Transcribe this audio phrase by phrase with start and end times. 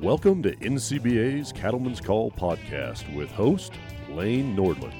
[0.00, 3.72] Welcome to NCBA's Cattleman's Call podcast with host
[4.08, 4.94] Lane Nordland.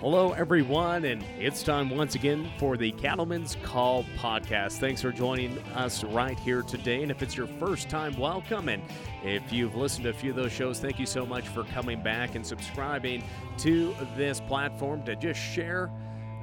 [0.00, 4.78] Hello, everyone, and it's time once again for the Cattleman's Call podcast.
[4.78, 7.02] Thanks for joining us right here today.
[7.02, 8.68] And if it's your first time, welcome.
[8.68, 8.82] And
[9.22, 12.02] if you've listened to a few of those shows, thank you so much for coming
[12.02, 13.22] back and subscribing
[13.58, 15.88] to this platform to just share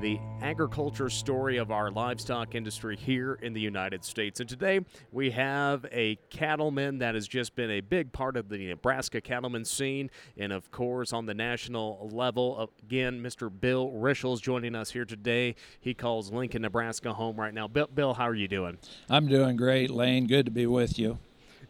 [0.01, 4.39] the agriculture story of our livestock industry here in the United States.
[4.39, 4.79] And today
[5.11, 9.63] we have a cattleman that has just been a big part of the Nebraska cattleman
[9.63, 10.09] scene.
[10.37, 13.51] And of course, on the national level, again, Mr.
[13.51, 15.53] Bill Rishel is joining us here today.
[15.79, 17.67] He calls Lincoln, Nebraska home right now.
[17.67, 18.79] Bill, Bill how are you doing?
[19.07, 20.25] I'm doing great, Lane.
[20.25, 21.19] Good to be with you.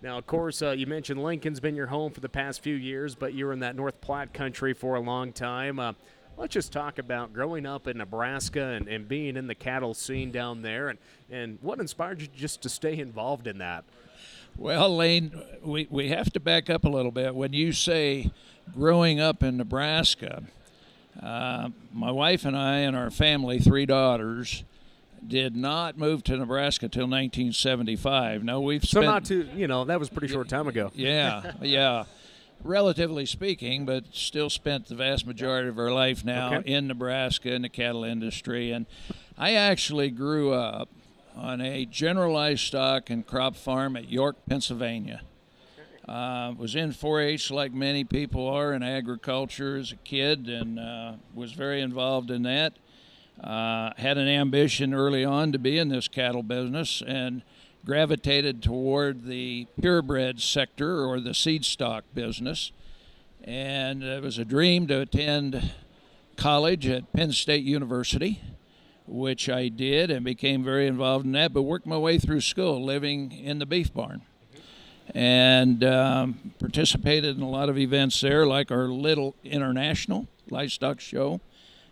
[0.02, 3.13] Now, of course, uh, you mentioned Lincoln's been your home for the past few years,
[3.13, 5.79] but you were in that North Platte country for a long time.
[5.79, 5.93] Uh,
[6.41, 10.32] let's just talk about growing up in Nebraska and, and being in the cattle scene
[10.32, 10.98] down there and,
[11.30, 13.84] and what inspired you just to stay involved in that?
[14.58, 17.35] Well, Lane, we, we have to back up a little bit.
[17.35, 18.32] When you say
[18.74, 20.41] growing up in Nebraska,
[21.21, 24.63] uh, my wife and I and our family, three daughters,
[25.26, 28.43] did not move to Nebraska till 1975.
[28.43, 30.91] No, we've so not too, you know, that was pretty short time ago.
[30.96, 32.05] Yeah, yeah
[32.63, 36.71] relatively speaking, but still spent the vast majority of her life now okay.
[36.71, 38.71] in Nebraska in the cattle industry.
[38.71, 38.85] And
[39.37, 40.90] I actually grew up
[41.35, 45.21] on a general livestock and crop farm at York, Pennsylvania.
[46.07, 51.13] Uh, was in 4-H like many people are in agriculture as a kid, and uh,
[51.34, 52.73] was very involved in that.
[53.41, 57.43] Uh, had an ambition early on to be in this cattle business, and
[57.85, 62.71] gravitated toward the purebred sector or the seed stock business.
[63.43, 65.72] And it was a dream to attend
[66.35, 68.41] college at Penn State University,
[69.07, 72.84] which I did and became very involved in that, but worked my way through school
[72.84, 74.22] living in the beef barn.
[75.13, 81.42] And um, participated in a lot of events there, like our Little International Livestock Show,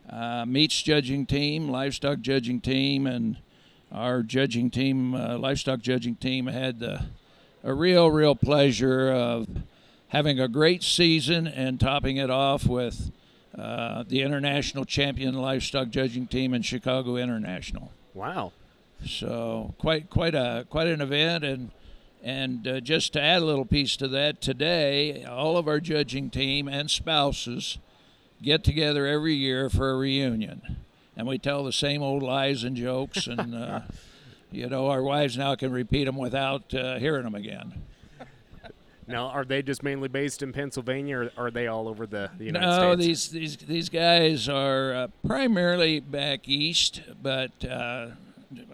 [0.10, 3.38] uh, meats judging team, livestock judging team, and
[3.92, 7.00] our judging team, uh, livestock judging team, had uh,
[7.64, 9.48] a real, real pleasure of
[10.10, 13.12] having a great season and topping it off with
[13.58, 17.92] uh, the international champion livestock judging team in Chicago International.
[18.14, 18.52] Wow!
[19.06, 21.72] So quite, quite a quite an event, and
[22.24, 26.30] and uh, just to add a little piece to that, today all of our judging
[26.30, 27.78] team and spouses
[28.42, 30.78] get together every year for a reunion
[31.20, 33.82] and we tell the same old lies and jokes, and uh,
[34.54, 37.74] you know our wives now can repeat them without uh, hearing them again.
[39.06, 42.46] Now, are they just mainly based in Pennsylvania, or are they all over the, the
[42.46, 42.84] United no, States?
[42.84, 48.12] No, these these these guys are uh, primarily back east, but uh,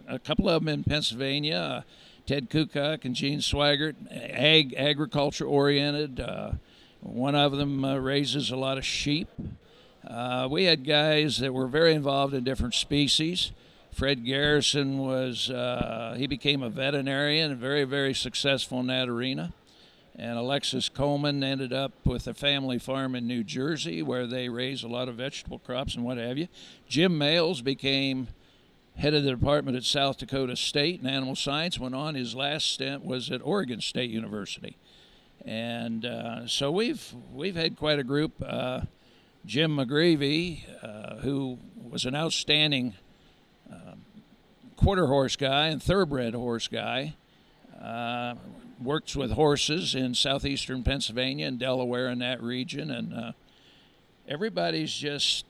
[0.08, 1.58] a couple of them in Pennsylvania.
[1.58, 1.82] Uh,
[2.28, 6.20] Ted Kukuk and Gene Swigert, ag agriculture oriented.
[6.20, 6.52] Uh,
[7.00, 9.30] one of them uh, raises a lot of sheep.
[10.06, 13.52] Uh, we had guys that were very involved in different species.
[13.92, 19.54] Fred Garrison was, uh, he became a veterinarian very, very successful in that arena.
[20.18, 24.84] And Alexis Coleman ended up with a family farm in New Jersey where they raise
[24.84, 26.48] a lot of vegetable crops and what have you.
[26.88, 28.28] Jim Males became
[28.98, 32.16] head of the department at South Dakota State in animal science, went on.
[32.16, 34.78] His last stint was at Oregon State University.
[35.46, 38.34] And uh, so we've, we've had quite a group.
[38.46, 38.82] Uh,
[39.46, 42.96] Jim McGreevy, uh, who was an outstanding
[43.72, 43.94] uh,
[44.76, 47.14] quarter horse guy and thoroughbred horse guy,
[47.80, 48.34] uh,
[48.82, 53.32] works with horses in southeastern Pennsylvania and Delaware in that region, and uh,
[54.28, 55.46] everybody's just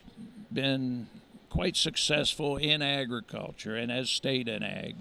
[0.52, 1.08] been
[1.50, 4.98] quite successful in agriculture and has stayed in ag.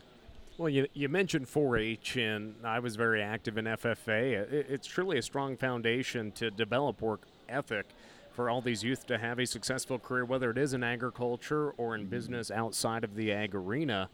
[0.56, 4.52] Well, you, you mentioned 4 H, and I was very active in FFA.
[4.52, 7.86] It, it's truly a strong foundation to develop work ethic
[8.34, 11.94] for all these youth to have a successful career, whether it is in agriculture or
[11.94, 14.08] in business outside of the ag arena.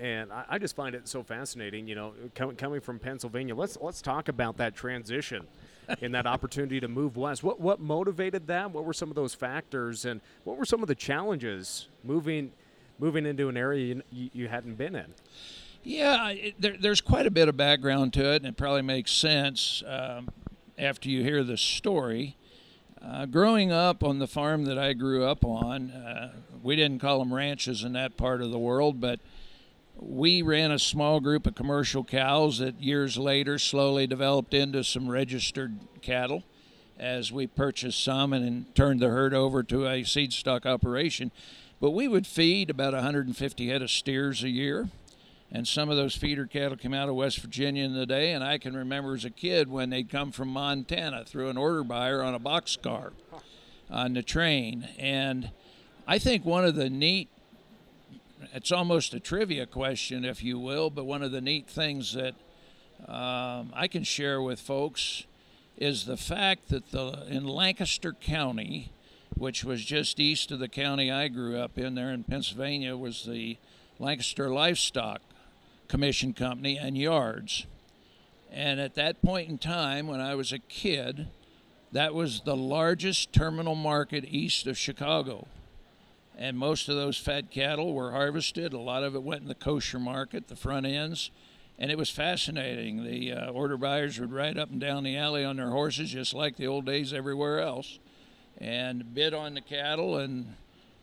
[0.00, 3.54] And I, I just find it so fascinating, you know, com- coming from Pennsylvania.
[3.54, 5.46] Let's let's talk about that transition
[6.00, 7.42] and that opportunity to move west.
[7.42, 8.70] What what motivated that?
[8.70, 12.52] What were some of those factors, and what were some of the challenges moving
[12.98, 15.14] moving into an area you, you hadn't been in?
[15.82, 19.12] Yeah, it, there, there's quite a bit of background to it, and it probably makes
[19.12, 20.28] sense um,
[20.78, 22.36] after you hear the story.
[23.02, 26.32] Uh, growing up on the farm that I grew up on, uh,
[26.62, 29.20] we didn't call them ranches in that part of the world, but
[29.96, 35.08] we ran a small group of commercial cows that years later slowly developed into some
[35.08, 36.44] registered cattle
[36.98, 41.30] as we purchased some and turned the herd over to a seed stock operation.
[41.80, 44.90] But we would feed about 150 head of steers a year.
[45.52, 48.44] And some of those feeder cattle came out of West Virginia in the day, and
[48.44, 52.22] I can remember as a kid when they'd come from Montana through an order buyer
[52.22, 53.10] on a boxcar
[53.90, 54.88] on the train.
[54.96, 55.50] And
[56.06, 57.28] I think one of the neat
[58.52, 62.34] it's almost a trivia question, if you will, but one of the neat things that
[63.06, 65.24] um, I can share with folks
[65.76, 68.92] is the fact that the in Lancaster County,
[69.36, 73.24] which was just east of the county I grew up in there in Pennsylvania, was
[73.24, 73.56] the
[73.98, 75.20] Lancaster Livestock
[75.90, 77.66] Commission Company and Yards.
[78.48, 81.26] And at that point in time, when I was a kid,
[81.90, 85.48] that was the largest terminal market east of Chicago.
[86.38, 88.72] And most of those fat cattle were harvested.
[88.72, 91.32] A lot of it went in the kosher market, the front ends.
[91.76, 93.02] And it was fascinating.
[93.02, 96.34] The uh, order buyers would ride up and down the alley on their horses, just
[96.34, 97.98] like the old days everywhere else,
[98.58, 100.18] and bid on the cattle.
[100.18, 100.54] And,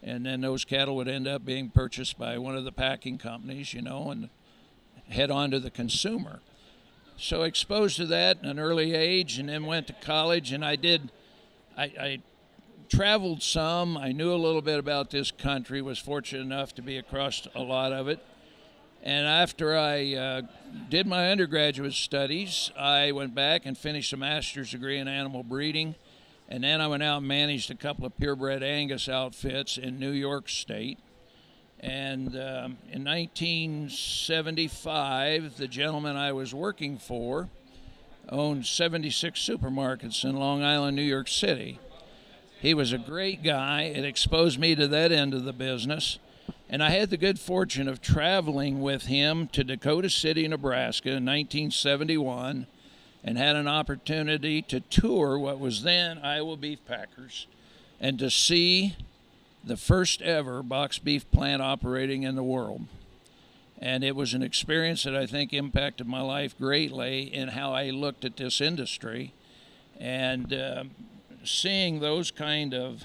[0.02, 3.74] and then those cattle would end up being purchased by one of the packing companies,
[3.74, 4.30] you know, and
[5.10, 6.42] head on to the consumer
[7.18, 10.76] so exposed to that in an early age, and then went to college, and I
[10.76, 11.12] did.
[11.76, 12.20] I, I
[12.90, 13.98] traveled some.
[13.98, 15.82] I knew a little bit about this country.
[15.82, 18.20] Was fortunate enough to be across a lot of it.
[19.04, 20.42] And after I uh,
[20.90, 25.96] did my undergraduate studies, I went back and finished a master's degree in animal breeding.
[26.50, 30.12] And then I went out and managed a couple of purebred Angus outfits in New
[30.12, 30.98] York State.
[31.80, 37.50] And um, in 1975, the gentleman I was working for
[38.30, 41.80] owned 76 supermarkets in Long Island, New York City.
[42.60, 43.84] He was a great guy.
[43.84, 46.18] It exposed me to that end of the business.
[46.70, 51.24] And I had the good fortune of traveling with him to Dakota City, Nebraska in
[51.26, 52.66] 1971
[53.24, 57.48] and had an opportunity to tour what was then Iowa Beef Packers
[58.00, 58.96] and to see
[59.64, 62.88] the first ever box beef plant operating in the world.
[63.80, 67.92] And it was an experience that I think impacted my life greatly in how I
[67.92, 69.34] looked at this industry.
[70.00, 70.86] And uh,
[71.44, 73.04] seeing those kind of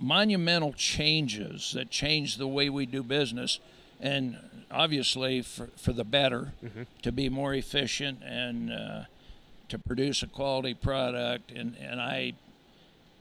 [0.00, 3.58] monumental changes that change the way we do business,
[4.00, 4.38] and
[4.70, 6.82] obviously for, for the better, mm-hmm.
[7.02, 9.04] to be more efficient and uh,
[9.68, 11.50] to produce a quality product.
[11.50, 12.34] And, and I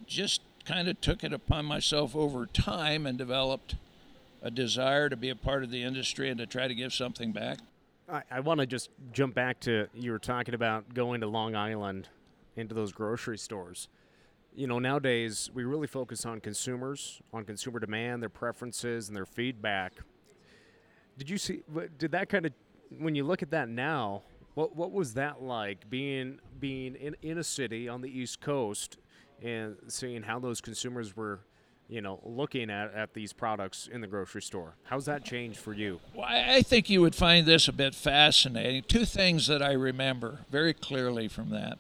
[0.06, 3.76] just kind of took it upon myself over time and developed
[4.42, 7.32] a desire to be a part of the industry and to try to give something
[7.32, 7.60] back.
[8.12, 11.56] I, I want to just jump back to you were talking about going to Long
[11.56, 12.10] Island
[12.58, 13.88] into those grocery stores.
[14.56, 19.26] You know, nowadays we really focus on consumers, on consumer demand, their preferences, and their
[19.26, 19.94] feedback.
[21.18, 21.62] Did you see?
[21.98, 22.52] Did that kind of,
[22.98, 24.24] when you look at that now,
[24.56, 28.98] what what was that like being being in, in a city on the East Coast
[29.44, 31.40] and seeing how those consumers were
[31.88, 34.76] you know looking at, at these products in the grocery store.
[34.84, 36.00] How's that changed for you?
[36.14, 38.84] Well i think you would find this a bit fascinating.
[38.84, 41.78] Two things that i remember very clearly from that.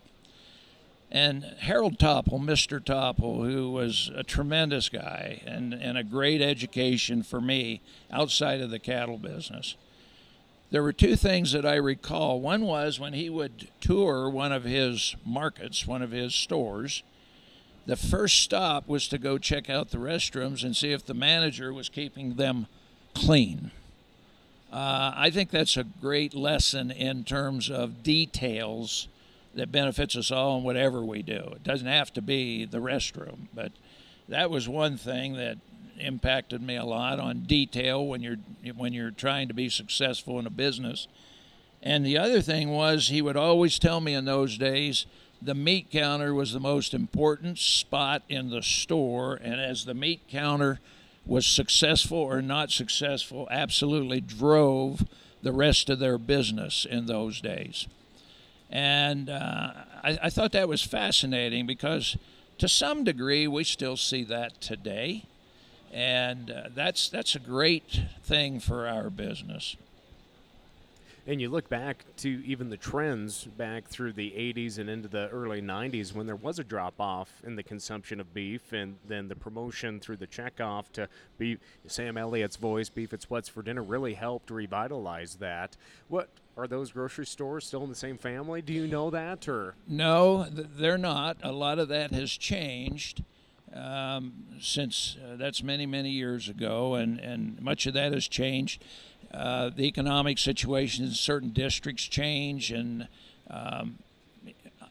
[1.09, 7.24] And harold topple mr topple who was a tremendous guy and, and a great education
[7.24, 7.81] for me
[8.12, 9.75] outside of the cattle business
[10.69, 12.42] there were two things that i recall.
[12.42, 17.04] One was when he would tour one of his markets one of his stores
[17.88, 21.74] the first stop was to go check out the restrooms and see if the manager
[21.74, 22.68] was keeping them
[23.16, 23.72] clean.
[24.72, 29.07] Uh, I think that's a great lesson in terms of details
[29.56, 31.52] that benefits us all in whatever we do.
[31.56, 33.71] It doesn't have to be the restroom, but
[34.28, 35.57] that was one thing that
[35.97, 38.38] impacted me a lot on detail when you're
[38.76, 41.07] when you're trying to be successful in a business.
[41.81, 45.06] And the other thing was he would always tell me in those days
[45.42, 50.22] the meat counter was the most important spot in the store, and as the meat
[50.30, 50.80] counter
[51.26, 55.06] was successful or not successful, absolutely drove
[55.44, 57.88] the rest of their business in those days.
[58.70, 59.72] And uh,
[60.04, 62.18] I, I, thought that was fascinating because,
[62.58, 65.24] to some degree, we still see that today,
[65.94, 69.78] and uh, that's that's a great thing for our business.
[71.28, 75.28] And you look back to even the trends back through the 80s and into the
[75.28, 79.28] early 90s when there was a drop off in the consumption of beef, and then
[79.28, 83.84] the promotion through the checkoff to be Sam Elliott's voice, Beef It's What's for Dinner,
[83.84, 85.76] really helped revitalize that.
[86.07, 88.62] What are those grocery stores still in the same family?
[88.62, 90.48] Do you know that or no?
[90.50, 91.38] They're not.
[91.44, 93.26] A lot of that has changed.
[93.74, 98.81] Um, since uh, that's many many years ago, and and much of that has changed.
[99.34, 103.07] Uh, the economic situation in certain districts change, and
[103.50, 104.00] um,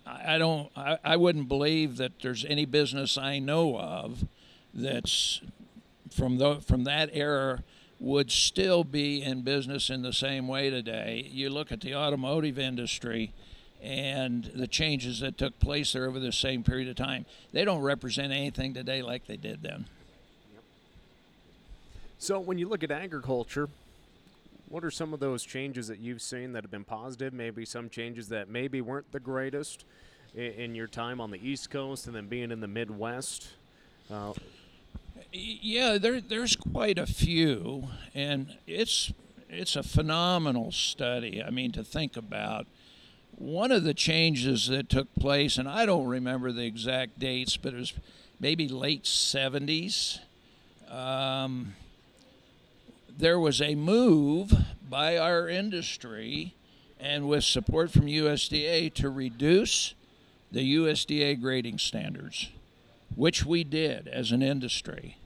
[0.07, 4.25] I don't, I, I wouldn't believe that there's any business I know of
[4.75, 5.40] that's
[6.11, 7.62] from the from that era
[7.99, 11.26] would still be in business in the same way today.
[11.31, 13.33] You look at the automotive industry
[13.83, 17.83] and the changes that took place there over the same period of time, they don't
[17.83, 19.87] represent anything today like they did then.
[22.19, 23.69] So, when you look at agriculture,
[24.68, 27.32] what are some of those changes that you've seen that have been positive?
[27.32, 29.85] Maybe some changes that maybe weren't the greatest
[30.35, 33.49] in, in your time on the East Coast and then being in the Midwest?
[34.11, 34.32] Uh,
[35.32, 39.12] yeah, there, there's quite a few, and it's
[39.49, 41.42] it's a phenomenal study.
[41.42, 42.66] I mean, to think about
[43.37, 47.75] one of the changes that took place, and I don't remember the exact dates, but
[47.75, 47.92] it was
[48.40, 50.20] maybe late 70s.
[50.90, 51.75] Um,
[53.16, 54.52] there was a move
[54.88, 56.54] by our industry
[57.00, 59.94] and with support from USDA to reduce
[60.52, 62.50] the USDA grading standards,
[63.14, 65.16] which we did as an industry.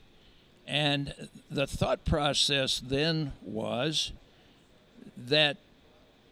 [0.67, 1.15] And
[1.51, 4.13] the thought process then was
[5.17, 5.57] that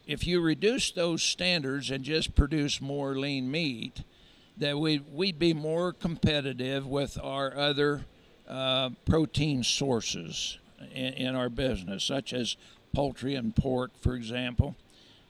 [0.06, 4.04] if you reduce those standards and just produce more lean meat,
[4.56, 8.04] that we, we'd be more competitive with our other
[8.48, 10.58] uh, protein sources
[10.92, 12.56] in, in, our business, such as
[12.94, 14.76] poultry and pork, for example.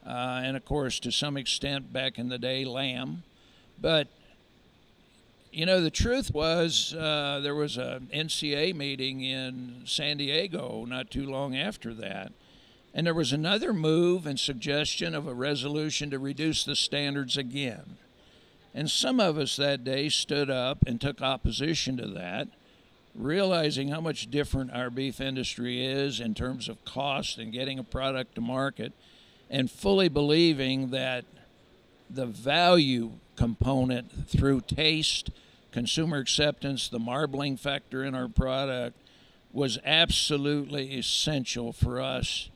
[0.05, 3.23] Uh, and of course, to some extent, back in the day, lamb.
[3.79, 4.07] But
[5.51, 11.09] you know, the truth was uh, there was an NCA meeting in San Diego not
[11.09, 12.31] too long after that.
[12.93, 17.97] And there was another move and suggestion of a resolution to reduce the standards again.
[18.73, 22.47] And some of us that day stood up and took opposition to that,
[23.19, 27.83] realizing how much different our beef industry is in terms of cost and getting a
[27.83, 28.93] product to market,
[29.49, 31.25] and fully believing that
[32.09, 35.29] the value component through taste,
[35.71, 38.97] consumer acceptance, the marbling factor in our product
[39.51, 42.49] was absolutely essential for us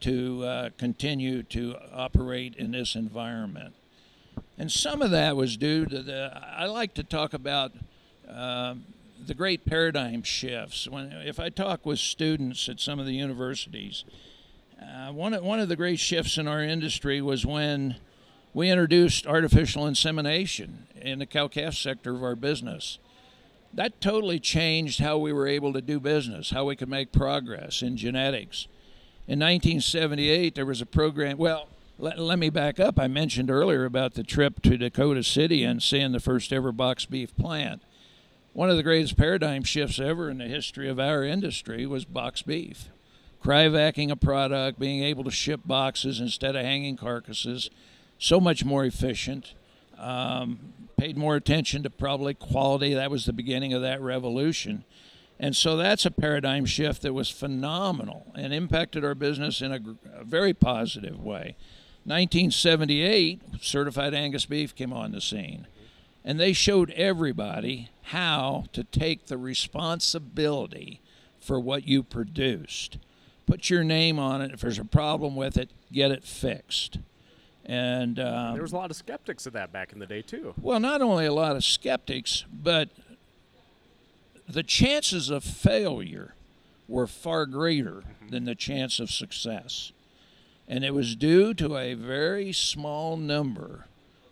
[0.00, 3.74] to uh, continue to operate in this environment.
[4.58, 7.72] And some of that was due to the, I like to talk about
[8.30, 8.76] uh,
[9.24, 10.88] the great paradigm shifts.
[10.88, 14.04] When, if I talk with students at some of the universities,
[14.80, 17.96] uh, one, of, one of the great shifts in our industry was when
[18.52, 22.98] we introduced artificial insemination in the cow calf sector of our business.
[23.72, 27.82] That totally changed how we were able to do business, how we could make progress
[27.82, 28.68] in genetics.
[29.28, 31.36] In 1978, there was a program.
[31.36, 31.68] Well,
[31.98, 32.98] let, let me back up.
[32.98, 37.06] I mentioned earlier about the trip to Dakota City and seeing the first ever box
[37.06, 37.82] beef plant.
[38.56, 42.40] One of the greatest paradigm shifts ever in the history of our industry was box
[42.40, 42.88] beef.
[43.44, 47.68] Cryovacking a product, being able to ship boxes instead of hanging carcasses,
[48.18, 49.52] so much more efficient.
[49.98, 52.94] Um, paid more attention to probably quality.
[52.94, 54.84] That was the beginning of that revolution.
[55.38, 59.80] And so that's a paradigm shift that was phenomenal and impacted our business in a,
[60.18, 61.56] a very positive way.
[62.04, 65.66] 1978, certified Angus beef came on the scene.
[66.26, 71.00] And they showed everybody how to take the responsibility
[71.38, 72.98] for what you produced.
[73.46, 74.50] Put your name on it.
[74.50, 76.98] If there's a problem with it, get it fixed.
[77.64, 80.54] And um, there was a lot of skeptics of that back in the day too.
[80.60, 82.88] Well, not only a lot of skeptics, but
[84.48, 86.34] the chances of failure
[86.88, 88.28] were far greater mm-hmm.
[88.30, 89.92] than the chance of success.
[90.66, 93.86] And it was due to a very small number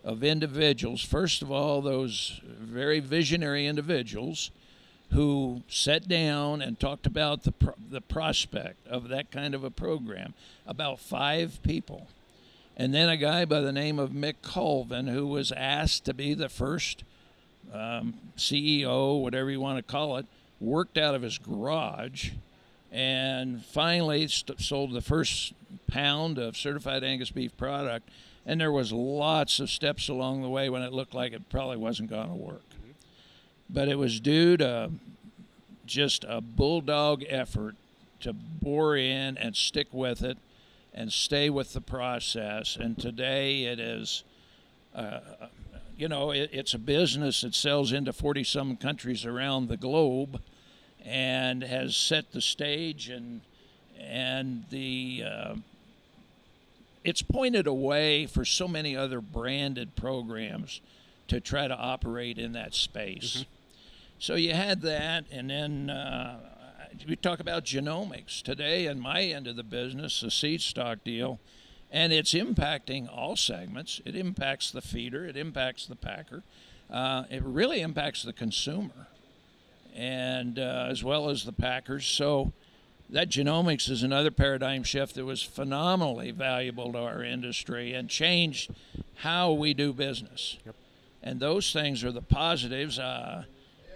[0.05, 1.03] of individuals.
[1.03, 4.51] First of all, those very visionary individuals
[5.11, 9.69] who sat down and talked about the, pro- the prospect of that kind of a
[9.69, 10.33] program.
[10.65, 12.07] About five people
[12.77, 16.33] and then a guy by the name of Mick Colvin, who was asked to be
[16.33, 17.03] the first
[17.73, 20.25] um, CEO, whatever you want to call it,
[20.59, 22.31] worked out of his garage
[22.91, 25.53] and finally st- sold the first
[25.87, 28.09] pound of certified Angus beef product.
[28.45, 31.77] And there was lots of steps along the way when it looked like it probably
[31.77, 32.61] wasn't going to work.
[33.69, 34.91] But it was due to
[35.85, 37.75] just a bulldog effort
[38.21, 40.37] to bore in and stick with it
[40.93, 42.75] and stay with the process.
[42.75, 44.23] And today it is,
[44.93, 45.19] uh,
[45.97, 50.41] you know, it, it's a business that sells into 40 some countries around the globe
[51.03, 53.41] and has set the stage and
[53.99, 55.55] and the uh,
[57.05, 60.81] it's pointed a way for so many other branded programs
[61.27, 63.37] to try to operate in that space.
[63.37, 63.49] Mm-hmm.
[64.17, 66.39] So you had that, and then uh,
[67.07, 71.39] we talk about genomics today in my end of the business, the seed stock deal,
[71.91, 74.01] and it's impacting all segments.
[74.03, 76.41] It impacts the feeder, it impacts the packer,
[76.89, 79.07] uh, it really impacts the consumer,
[79.95, 82.07] and uh, as well as the packers.
[82.07, 82.51] So
[83.09, 88.71] that genomics is another paradigm shift that was phenomenally valuable to our industry and changed
[89.15, 90.57] how we do business.
[90.65, 90.75] Yep.
[91.21, 92.99] And those things are the positives.
[92.99, 93.43] Uh,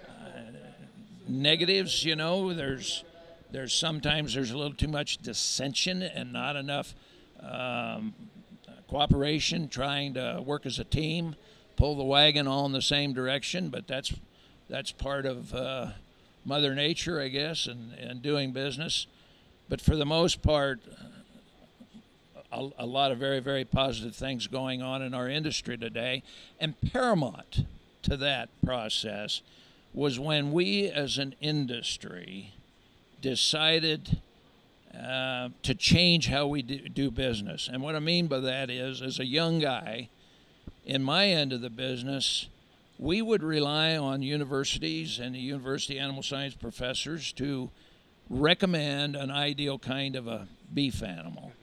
[0.08, 0.40] uh,
[1.28, 3.04] negatives, you know, there's
[3.52, 6.94] there's sometimes there's a little too much dissension and not enough
[7.42, 8.14] um,
[8.88, 11.36] cooperation, trying to work as a team,
[11.76, 13.70] pull the wagon all in the same direction.
[13.70, 14.14] But that's
[14.70, 15.88] that's part of uh,
[16.50, 19.06] Mother Nature, I guess, and, and doing business.
[19.70, 20.80] But for the most part,
[22.52, 26.24] a, a, lot of very, very positive things going on in our industry today.
[26.60, 27.66] And paramount
[28.02, 29.44] to that process
[29.94, 32.54] was when we as an industry
[33.22, 34.20] decided
[35.00, 37.70] uh, to change how we do, do business.
[37.72, 40.10] And what I mean by that is, as a young guy,
[40.84, 42.48] in my end of the business,
[43.00, 47.72] we would rely on universities and the university animal science professors to
[48.30, 51.54] recommend an ideal kind of a beef animal.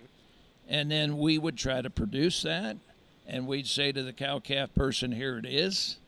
[0.67, 2.79] And then we would try to produce that,
[3.27, 5.99] and we'd say to the cow calf person, Here it is.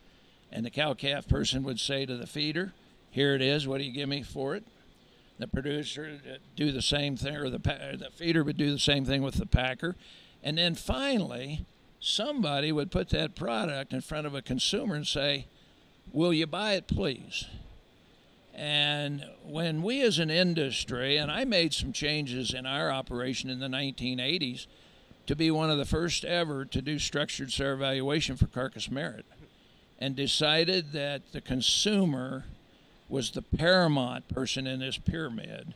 [0.50, 2.72] And the cow calf person would say to the feeder,
[3.10, 4.64] Here it is, what do you give me for it?
[5.38, 9.04] The producer would do the same thing, or the, the feeder would do the same
[9.04, 9.94] thing with the packer.
[10.42, 11.66] And then finally,
[12.00, 15.46] somebody would put that product in front of a consumer and say,
[16.12, 17.44] Will you buy it, please?
[18.54, 23.60] And when we as an industry, and I made some changes in our operation in
[23.60, 24.66] the 1980s
[25.26, 29.26] to be one of the first ever to do structured sire evaluation for carcass merit,
[29.98, 32.46] and decided that the consumer
[33.08, 35.74] was the paramount person in this pyramid,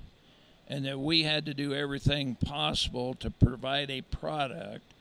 [0.67, 4.91] and that we had to do everything possible to provide a product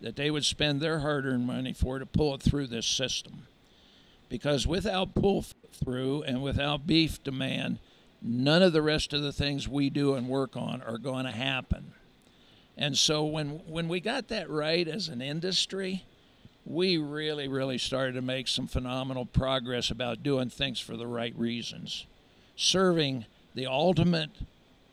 [0.00, 3.46] that they would spend their hard earned money for to pull it through this system.
[4.28, 7.78] Because without pull through and without beef demand,
[8.22, 11.32] none of the rest of the things we do and work on are going to
[11.32, 11.92] happen.
[12.76, 16.04] And so when when we got that right as an industry,
[16.64, 21.36] we really really started to make some phenomenal progress about doing things for the right
[21.36, 22.06] reasons.
[22.56, 24.30] Serving the ultimate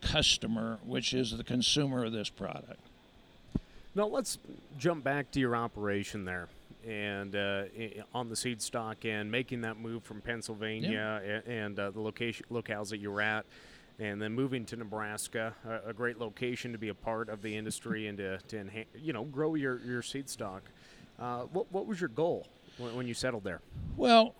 [0.02, 2.87] customer, which is the consumer of this product.
[3.98, 4.38] Now let's
[4.78, 6.50] jump back to your operation there,
[6.88, 7.64] and uh,
[8.14, 11.52] on the seed stock and making that move from Pennsylvania yeah.
[11.52, 13.48] and, uh, the location locales that you're at,
[13.98, 17.58] and then moving to Nebraska, a, a, great location to be a part of the
[17.58, 20.62] industry and to, to enhance, you know, grow your, your seed stock.
[21.18, 22.46] Uh, what, what was your goal
[22.78, 23.62] when, when, you settled there?
[23.96, 24.36] Well,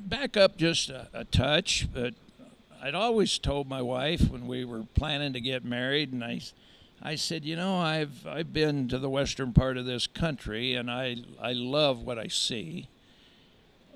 [0.00, 2.14] back up just a, a touch, but
[2.82, 6.40] I'd always told my wife when we were planning to get married, and I
[7.04, 10.88] I said, you know, I've I've been to the western part of this country, and
[10.88, 12.88] I I love what I see.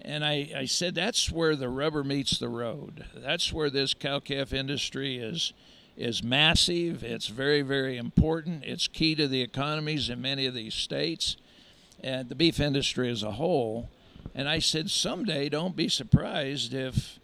[0.02, 3.04] And I, I said that's where the rubber meets the road.
[3.14, 5.52] That's where this cow calf industry is
[5.96, 7.04] is massive.
[7.04, 8.64] It's very very important.
[8.64, 11.36] It's key to the economies in many of these states,
[12.02, 13.88] and the beef industry as a whole.
[14.34, 17.18] And I said someday, don't be surprised if,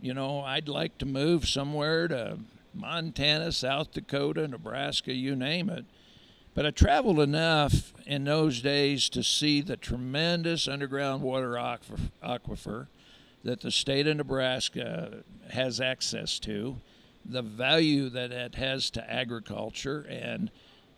[0.00, 2.38] you know, I'd like to move somewhere to
[2.76, 5.84] Montana, South Dakota, Nebraska, you name it.
[6.54, 12.86] But I traveled enough in those days to see the tremendous underground water aquifer
[13.44, 16.76] that the state of Nebraska has access to,
[17.24, 20.50] the value that it has to agriculture, and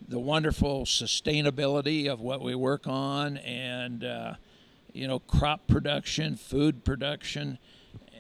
[0.07, 4.35] the wonderful sustainability of what we work on, and uh,
[4.93, 7.59] you know, crop production, food production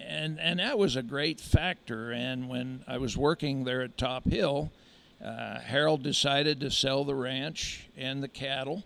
[0.09, 2.11] and and that was a great factor.
[2.11, 4.73] And when I was working there at Top Hill,
[5.23, 8.85] uh, Harold decided to sell the ranch and the cattle,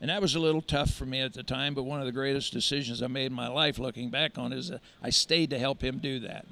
[0.00, 1.74] and that was a little tough for me at the time.
[1.74, 4.68] But one of the greatest decisions I made in my life, looking back on, is
[4.68, 6.46] that I stayed to help him do that.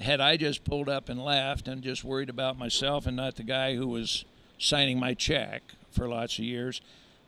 [0.00, 3.42] Had I just pulled up and left and just worried about myself and not the
[3.42, 4.24] guy who was
[4.58, 6.80] signing my check for lots of years,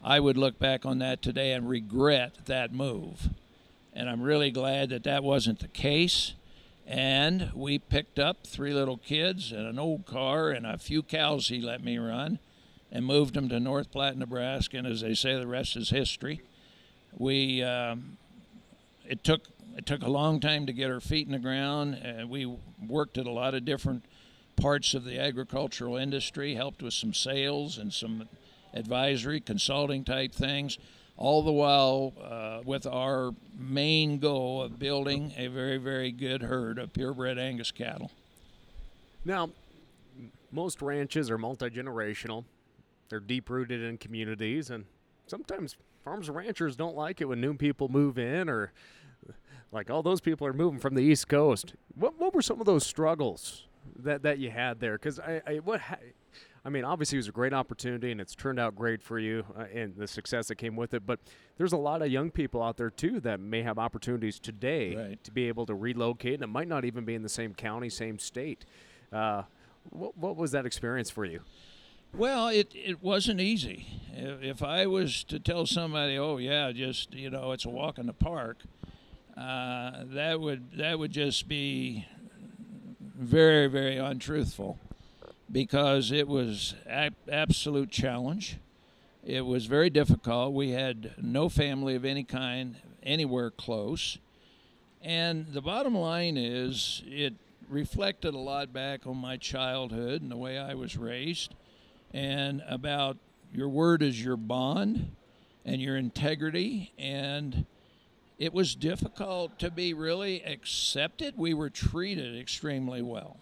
[0.02, 3.28] I would look back on that today and regret that move
[3.94, 6.34] and I'm really glad that that wasn't the case.
[6.86, 11.48] And we picked up three little kids and an old car and a few cows
[11.48, 12.40] he let me run
[12.92, 14.76] and moved them to North Platte, Nebraska.
[14.76, 16.42] And as they say, the rest is history.
[17.16, 18.18] We, um,
[19.08, 21.94] it took it took a long time to get our feet in the ground.
[21.94, 22.46] and we
[22.86, 24.04] worked at a lot of different
[24.56, 28.28] parts of the agricultural industry, helped with some sales and some
[28.72, 30.78] advisory, consulting type things
[31.16, 36.78] all the while uh, with our main goal of building a very, very good herd
[36.78, 38.10] of purebred Angus cattle.
[39.24, 39.50] Now,
[40.50, 42.44] most ranches are multi generational,
[43.08, 44.84] they're deep rooted in communities, and
[45.26, 48.72] sometimes farms and ranchers don't like it when new people move in or
[49.72, 51.74] like all those people are moving from the East Coast.
[51.94, 53.66] What, what were some of those struggles
[53.98, 54.94] that that you had there?
[54.94, 55.80] Because I, I what.
[56.66, 59.44] I mean, obviously, it was a great opportunity, and it's turned out great for you
[59.58, 61.04] uh, and the success that came with it.
[61.06, 61.20] But
[61.58, 65.24] there's a lot of young people out there too that may have opportunities today Right.
[65.24, 67.90] to be able to relocate, and it might not even be in the same county,
[67.90, 68.64] same state.
[69.12, 69.42] Uh,
[69.90, 71.40] what, what was that experience for you?
[72.16, 73.86] Well, it, it wasn't easy.
[74.14, 77.98] If, if I was to tell somebody, "Oh yeah, just you know, it's a walk
[77.98, 78.62] in the park,"
[79.36, 82.06] uh, that would that would just be
[83.18, 84.78] very very untruthful,
[85.50, 88.58] because it was absolute challenge.
[89.24, 90.52] It was very difficult.
[90.52, 94.18] We had no family of any kind anywhere close,
[95.02, 97.34] and the bottom line is it
[97.68, 101.54] reflected a lot back on my childhood and the way I was raised.
[102.12, 103.16] And about
[103.52, 105.14] your word is your bond
[105.64, 106.92] and your integrity.
[106.98, 107.66] And
[108.38, 111.34] it was difficult to be really accepted.
[111.36, 113.38] We were treated extremely well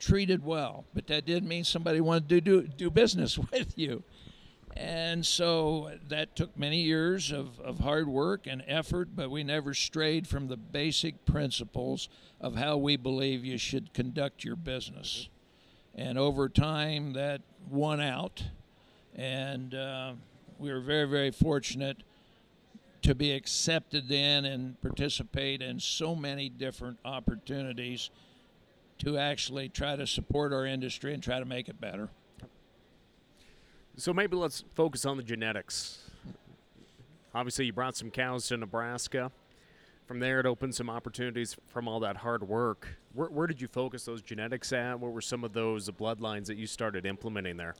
[0.00, 4.02] treated well but that didn't mean somebody wanted to do, do business with you
[4.76, 9.74] and so that took many years of, of hard work and effort, but we never
[9.74, 12.08] strayed from the basic principles
[12.40, 15.28] of how we believe you should conduct your business.
[15.94, 18.44] And over time, that won out.
[19.14, 20.12] And uh,
[20.58, 22.04] we were very, very fortunate
[23.02, 28.10] to be accepted in and participate in so many different opportunities
[29.00, 32.08] to actually try to support our industry and try to make it better.
[33.96, 35.98] So maybe let's focus on the genetics.
[37.34, 39.30] Obviously, you brought some cows to Nebraska.
[40.06, 42.88] From there, it opened some opportunities from all that hard work.
[43.14, 44.98] Where, where did you focus those genetics at?
[44.98, 47.76] What were some of those bloodlines that you started implementing there?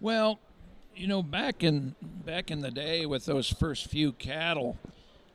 [0.00, 0.38] Well,
[0.94, 4.76] you know, back in back in the day with those first few cattle,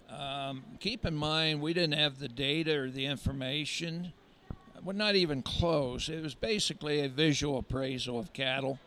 [0.10, 4.14] um, keep in mind we didn't have the data or the information.
[4.82, 6.10] Well, not even close.
[6.10, 8.80] It was basically a visual appraisal of cattle.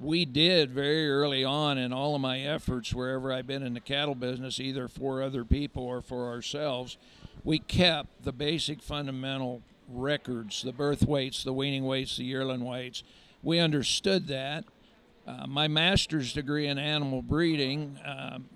[0.00, 3.80] We did very early on in all of my efforts, wherever I've been in the
[3.80, 6.98] cattle business, either for other people or for ourselves,
[7.44, 13.04] we kept the basic fundamental records the birth weights, the weaning weights, the yearling weights.
[13.42, 14.64] We understood that.
[15.26, 18.48] Uh, my master's degree in animal breeding um,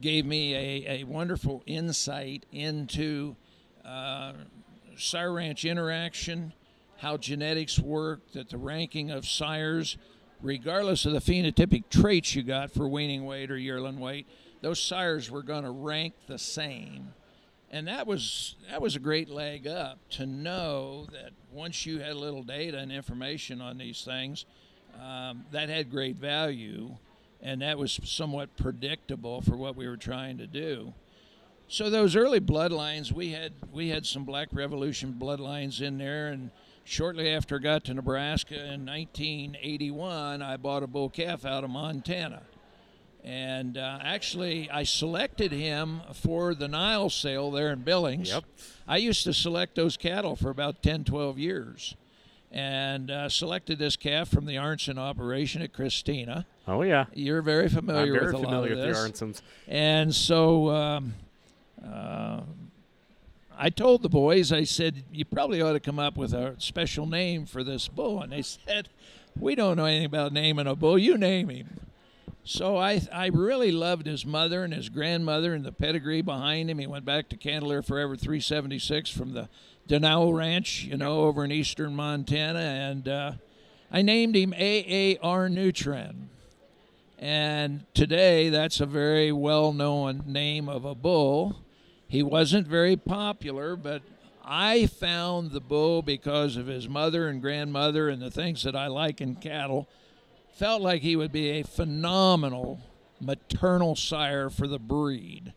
[0.00, 3.36] gave me a, a wonderful insight into
[3.84, 4.32] uh,
[4.96, 6.52] sire ranch interaction,
[6.98, 9.96] how genetics work, that the ranking of sires,
[10.42, 14.26] regardless of the phenotypic traits you got for weaning weight or yearling weight,
[14.62, 17.12] those sires were going to rank the same.
[17.70, 22.12] And that was that was a great leg up to know that once you had
[22.12, 24.44] a little data and information on these things,
[25.02, 26.96] um, that had great value,
[27.42, 30.94] and that was somewhat predictable for what we were trying to do.
[31.68, 36.50] So those early bloodlines, we had we had some Black Revolution bloodlines in there, and
[36.84, 41.70] shortly after I got to Nebraska in 1981, I bought a bull calf out of
[41.70, 42.42] Montana.
[43.24, 48.28] And uh, actually, I selected him for the Nile sale there in Billings.
[48.28, 48.44] Yep.
[48.86, 51.96] I used to select those cattle for about 10, 12 years.
[52.52, 56.46] And uh, selected this calf from the Arntzen operation at Christina.
[56.68, 59.42] Oh yeah, You're very familiar I'm very with a lot familiar with the Arntzens.
[59.66, 61.14] And so um,
[63.56, 67.06] I told the boys, I said, you probably ought to come up with a special
[67.06, 68.20] name for this bull.
[68.20, 68.88] And they said,
[69.38, 70.98] we don't know anything about naming a bull.
[70.98, 71.80] You name him.
[72.44, 76.78] So I, I really loved his mother and his grandmother and the pedigree behind him.
[76.78, 79.48] He went back to Candler Forever 376 from the
[79.88, 82.58] Denau Ranch, you know, over in eastern Montana.
[82.58, 83.32] And uh,
[83.90, 86.28] I named him AAR New Trend.
[87.18, 91.63] And today, that's a very well known name of a bull.
[92.14, 94.00] He wasn't very popular, but
[94.44, 98.86] I found the bull because of his mother and grandmother and the things that I
[98.86, 99.88] like in cattle.
[100.52, 102.80] Felt like he would be a phenomenal
[103.20, 105.54] maternal sire for the breed.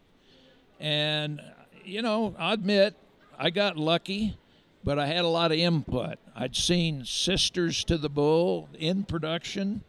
[0.80, 1.44] And,
[1.86, 2.96] you know, I admit,
[3.38, 4.36] I got lucky,
[4.84, 6.18] but I had a lot of input.
[6.36, 9.84] I'd seen sisters to the bull in production.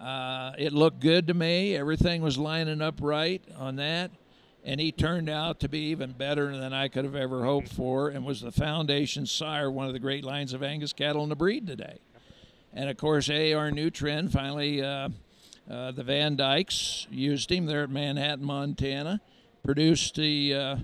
[0.00, 1.76] Uh, it looked good to me.
[1.76, 4.10] Everything was lining up right on that.
[4.66, 8.08] And he turned out to be even better than I could have ever hoped for
[8.08, 11.36] and was the foundation sire, one of the great lines of Angus cattle in the
[11.36, 12.00] breed today.
[12.72, 15.10] And of course, AR New Trend finally, uh,
[15.70, 19.20] uh, the Van Dykes used him there at Manhattan, Montana,
[19.64, 20.76] produced the uh,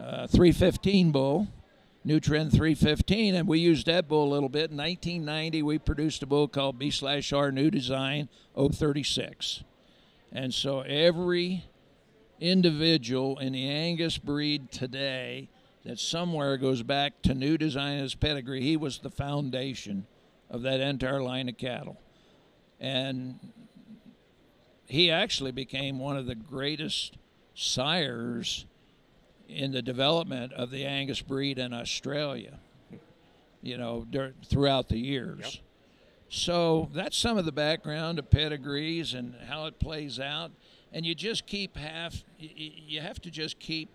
[0.00, 1.46] uh, 315 bull,
[2.04, 4.72] New Trend 315, and we used that bull a little bit.
[4.72, 9.62] In 1990, we produced a bull called B slash R New Design 036.
[10.32, 11.64] And so every
[12.42, 15.48] individual in the Angus breed today
[15.84, 18.60] that somewhere goes back to new designer's pedigree.
[18.60, 20.06] He was the foundation
[20.50, 22.00] of that entire line of cattle.
[22.80, 23.38] And
[24.86, 27.16] he actually became one of the greatest
[27.54, 28.66] sires
[29.48, 32.58] in the development of the Angus breed in Australia,
[33.62, 34.06] you know,
[34.46, 35.40] throughout the years.
[35.42, 35.52] Yep.
[36.28, 40.50] So that's some of the background of pedigrees and how it plays out.
[40.92, 43.88] And you just keep half, you have to just keep,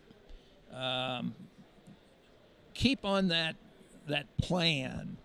[0.74, 1.36] um,
[2.74, 3.56] keep on that,
[4.08, 5.18] that plan.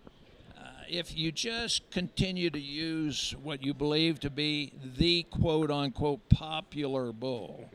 [0.55, 6.27] Uh, if you just continue to use what you believe to be the quote unquote
[6.29, 7.69] popular bull,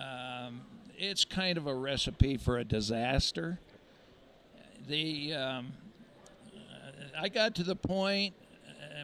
[0.00, 0.60] um,
[0.96, 3.58] it's kind of a recipe for a disaster.
[4.86, 5.72] The um,
[7.18, 8.41] I got to the point uh,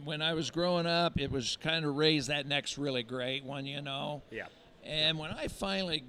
[0.04, 3.66] when I was growing up, it was kind of raised that next really great one,
[3.66, 4.22] you know.
[4.30, 4.46] Yeah.
[4.84, 6.04] And when I finally,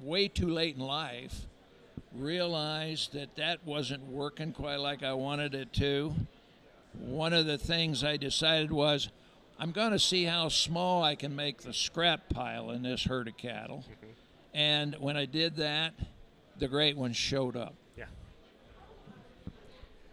[0.00, 1.46] way too late in life,
[2.14, 6.14] realized that that wasn't working quite like I wanted it to,
[6.98, 9.08] one of the things I decided was
[9.58, 13.28] I'm going to see how small I can make the scrap pile in this herd
[13.28, 13.84] of cattle.
[13.88, 14.12] Mm-hmm.
[14.54, 15.94] And when I did that,
[16.58, 17.74] the great ones showed up.
[17.96, 18.06] Yeah.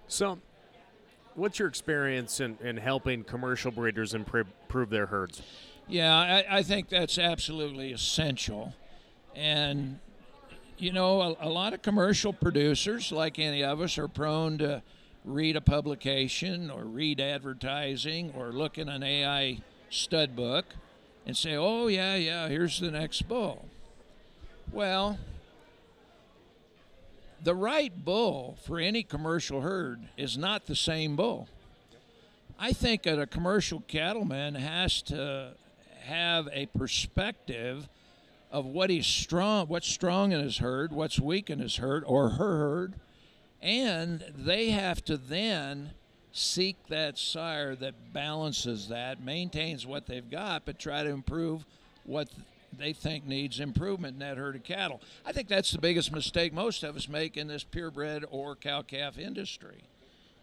[0.07, 0.39] So,
[1.39, 5.41] what's your experience in, in helping commercial breeders improve their herds?
[5.87, 8.73] Yeah, I, I think that's absolutely essential.
[9.35, 9.99] And,
[10.77, 14.83] you know, a, a lot of commercial producers, like any of us, are prone to
[15.25, 20.65] read a publication or read advertising or look in an AI stud book
[21.25, 23.65] and say, oh, yeah, yeah, here's the next bull.
[24.71, 25.17] Well,
[27.43, 31.47] the right bull for any commercial herd is not the same bull.
[32.57, 35.53] I think that a commercial cattleman has to
[36.01, 37.87] have a perspective
[38.51, 42.31] of what he's strong, what's strong in his herd, what's weak in his herd or
[42.31, 42.95] her herd,
[43.61, 45.91] and they have to then
[46.31, 51.65] seek that sire that balances that, maintains what they've got, but try to improve
[52.03, 52.27] what
[52.77, 55.01] they think needs improvement in that herd of cattle.
[55.25, 58.81] I think that's the biggest mistake most of us make in this purebred or cow
[58.81, 59.83] calf industry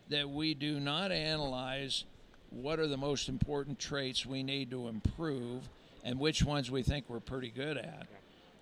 [0.08, 2.04] that we do not analyze
[2.50, 5.68] what are the most important traits we need to improve
[6.04, 8.06] and which ones we think we're pretty good at.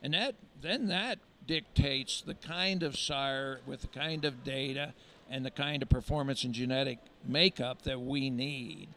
[0.03, 4.94] And that then that dictates the kind of sire with the kind of data
[5.31, 8.88] and the kind of performance and genetic makeup that we need.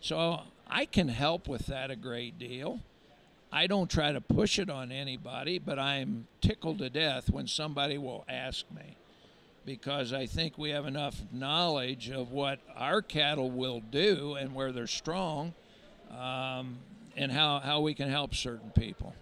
[0.00, 2.80] So I can help with that a great deal.
[3.50, 7.96] I don't try to push it on anybody, but I'm tickled to death when somebody
[7.96, 8.96] will ask me
[9.64, 14.72] because I think we have enough knowledge of what our cattle will do and where
[14.72, 15.54] they're strong
[16.10, 16.78] um,
[17.16, 19.14] and how, how we can help certain people.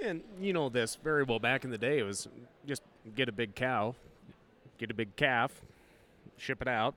[0.00, 1.38] And you know this very well.
[1.38, 2.28] Back in the day, it was
[2.66, 2.82] just
[3.16, 3.94] get a big cow,
[4.78, 5.60] get a big calf,
[6.36, 6.94] ship it out.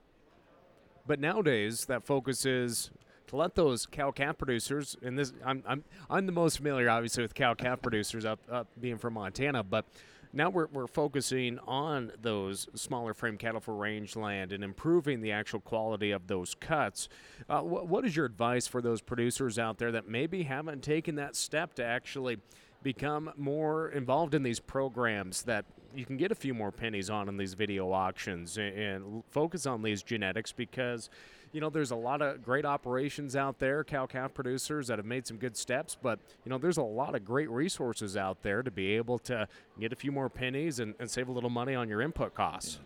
[1.08, 2.92] But nowadays, that focus is
[3.32, 7.24] to let those cow calf producers, and this I'm I'm I'm the most familiar, obviously,
[7.24, 9.86] with cow calf producers up, up being from Montana, but
[10.34, 15.60] now we're, we're focusing on those smaller frame cattle for rangeland and improving the actual
[15.60, 17.10] quality of those cuts.
[17.50, 21.16] Uh, wh- what is your advice for those producers out there that maybe haven't taken
[21.16, 22.38] that step to actually
[22.84, 27.28] become more involved in these programs that you can get a few more pennies on
[27.28, 31.10] in these video auctions and, and focus on these genetics because
[31.52, 35.06] you know, there's a lot of great operations out there, cow calf producers that have
[35.06, 38.64] made some good steps, but, you know, there's a lot of great resources out there
[38.64, 39.48] to be able to
[39.80, 42.80] get a few more pennies and, and save a little money on your input costs.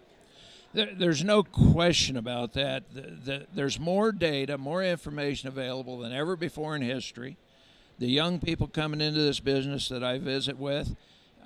[0.74, 2.84] there's no question about that.
[2.94, 7.38] The, the, there's more data, more information available than ever before in history.
[8.00, 10.96] The young people coming into this business that I visit with,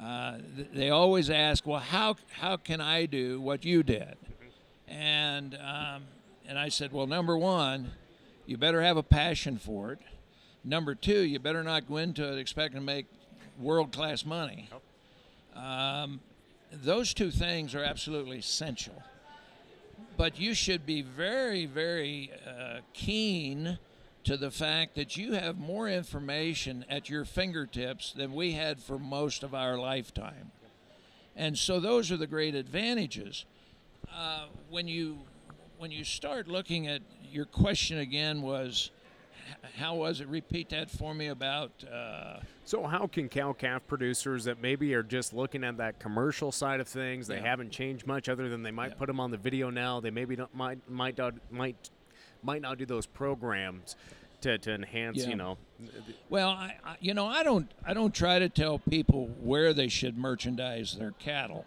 [0.02, 0.38] uh,
[0.74, 4.16] they always ask, "Well, how how can I do what you did?"
[4.88, 6.06] And um,
[6.50, 7.92] and I said, well, number one,
[8.48, 10.00] you better have a passion for it.
[10.64, 13.06] Number two, you better not go into it expecting to make
[13.60, 14.68] world class money.
[15.56, 16.20] Um,
[16.72, 19.04] those two things are absolutely essential.
[20.18, 23.78] But you should be very, very uh, keen
[24.24, 28.98] to the fact that you have more information at your fingertips than we had for
[28.98, 30.52] most of our lifetime.
[31.36, 33.46] And so those are the great advantages.
[34.12, 35.20] Uh, when you
[35.80, 38.92] when you start looking at your question again was
[39.78, 44.44] how was it repeat that for me about uh, so how can cow calf producers
[44.44, 47.44] that maybe are just looking at that commercial side of things they yeah.
[47.44, 48.98] haven't changed much other than they might yeah.
[48.98, 51.90] put them on the video now they maybe don't, might might not might
[52.44, 53.96] might not do those programs
[54.42, 55.30] to, to enhance yeah.
[55.30, 55.58] you know
[56.30, 59.88] well I, I, you know i don't i don't try to tell people where they
[59.88, 61.66] should merchandise their cattle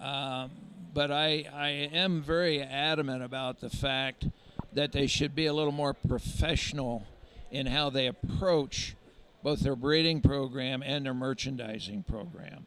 [0.00, 0.50] Um,
[0.98, 4.26] but I, I am very adamant about the fact
[4.72, 7.06] that they should be a little more professional
[7.52, 8.96] in how they approach
[9.44, 12.66] both their breeding program and their merchandising program.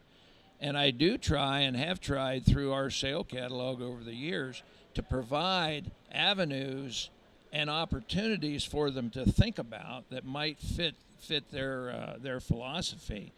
[0.62, 4.64] And I do try and have tried through our sale catalog over the years
[4.94, 7.10] to provide avenues
[7.52, 13.34] and opportunities for them to think about that might fit fit their uh, their philosophy.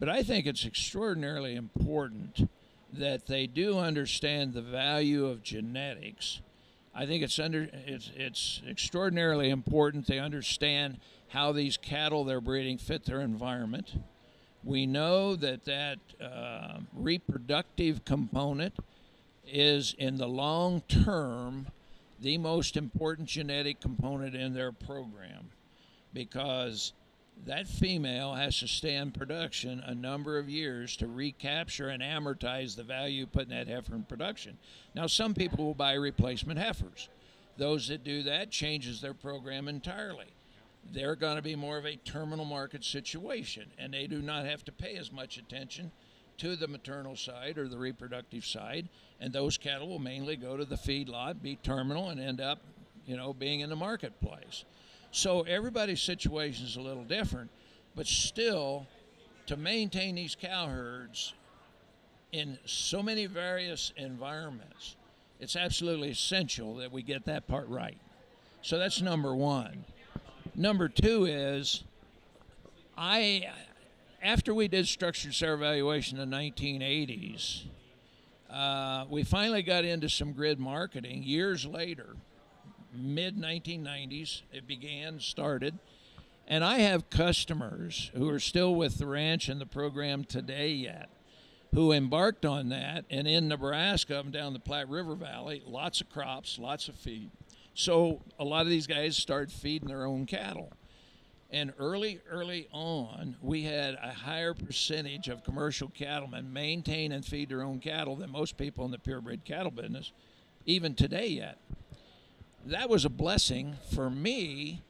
[0.00, 2.48] But I think it's extraordinarily important
[2.92, 6.40] that they do understand the value of genetics.
[6.94, 12.76] I think it's under it's it's extraordinarily important they understand how these cattle they're breeding
[12.76, 13.94] fit their environment.
[14.62, 18.74] We know that that uh, reproductive component
[19.46, 21.66] is in the long term
[22.20, 25.50] the most important genetic component in their program
[26.12, 26.92] because
[27.46, 32.76] that female has to stay in production a number of years to recapture and amortize
[32.76, 34.58] the value put in that heifer in production.
[34.94, 37.08] Now, some people will buy replacement heifers.
[37.56, 40.32] Those that do that changes their program entirely.
[40.92, 44.64] They're going to be more of a terminal market situation, and they do not have
[44.64, 45.92] to pay as much attention
[46.38, 48.88] to the maternal side or the reproductive side,
[49.20, 52.60] and those cattle will mainly go to the feedlot, be terminal, and end up,
[53.06, 54.64] you know, being in the marketplace.
[55.12, 57.50] So everybody's situation is a little different,
[57.94, 58.86] but still,
[59.46, 61.34] to maintain these cow herds
[62.32, 64.96] in so many various environments,
[65.38, 67.98] it's absolutely essential that we get that part right.
[68.62, 69.84] So that's number one.
[70.54, 71.84] Number two is,
[72.96, 73.50] I,
[74.22, 77.64] after we did structured sire evaluation in the 1980s,
[78.48, 82.16] uh, we finally got into some grid marketing years later
[82.92, 84.42] mid 1990s.
[84.52, 85.78] It began, started.
[86.46, 91.08] And I have customers who are still with the ranch and the program today yet
[91.74, 93.04] who embarked on that.
[93.10, 97.30] And in Nebraska, and down the Platte River Valley, lots of crops, lots of feed.
[97.74, 100.72] So a lot of these guys started feeding their own cattle.
[101.50, 107.50] And early, early on, we had a higher percentage of commercial cattlemen maintain and feed
[107.50, 110.12] their own cattle than most people in the purebred cattle business,
[110.64, 111.58] even today yet
[112.66, 114.82] that was a blessing for me,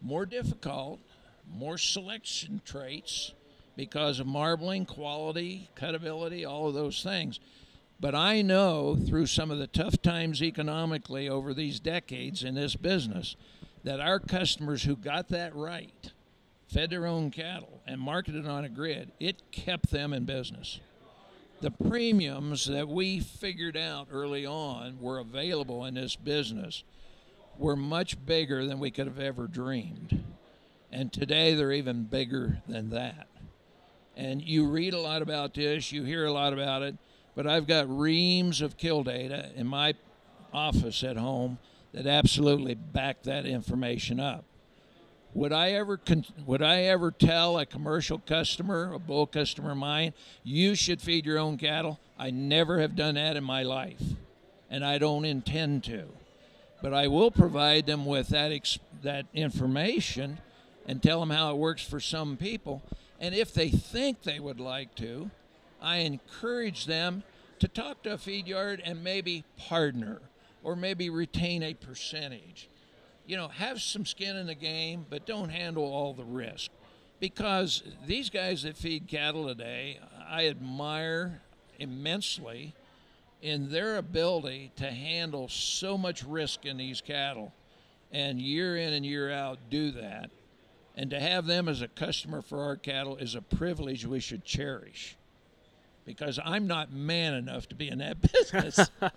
[0.00, 1.00] more difficult,
[1.52, 3.32] more selection traits
[3.76, 7.40] because of marbling, quality, cutability, all of those things.
[7.98, 12.74] But I know through some of the tough times economically over these decades in this
[12.74, 13.36] business
[13.84, 16.12] that our customers who got that right,
[16.68, 20.80] fed their own cattle, and marketed on a grid, it kept them in business.
[21.60, 26.84] The premiums that we figured out early on were available in this business
[27.60, 30.24] were much bigger than we could have ever dreamed.
[30.90, 33.28] And today they're even bigger than that.
[34.16, 36.96] And you read a lot about this, you hear a lot about it,
[37.36, 39.94] but I've got reams of kill data in my
[40.52, 41.58] office at home
[41.92, 44.44] that absolutely back that information up.
[45.34, 49.76] Would I ever con- would I ever tell a commercial customer, a bull customer of
[49.76, 52.00] mine, you should feed your own cattle?
[52.18, 54.02] I never have done that in my life,
[54.68, 56.08] and I don't intend to
[56.82, 60.38] but I will provide them with that ex- that information
[60.86, 62.82] and tell them how it works for some people.
[63.20, 65.30] And if they think they would like to,
[65.80, 67.22] I encourage them
[67.58, 70.20] to talk to a feed yard and maybe partner
[70.62, 72.68] or maybe retain a percentage.
[73.26, 76.70] You know, have some skin in the game, but don't handle all the risk.
[77.20, 81.42] Because these guys that feed cattle today, I admire
[81.78, 82.74] immensely
[83.42, 87.52] in their ability to handle so much risk in these cattle
[88.12, 90.30] and year in and year out do that.
[90.96, 94.44] And to have them as a customer for our cattle is a privilege we should
[94.44, 95.16] cherish
[96.04, 98.90] because I'm not man enough to be in that business.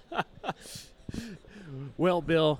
[1.97, 2.59] well, Bill,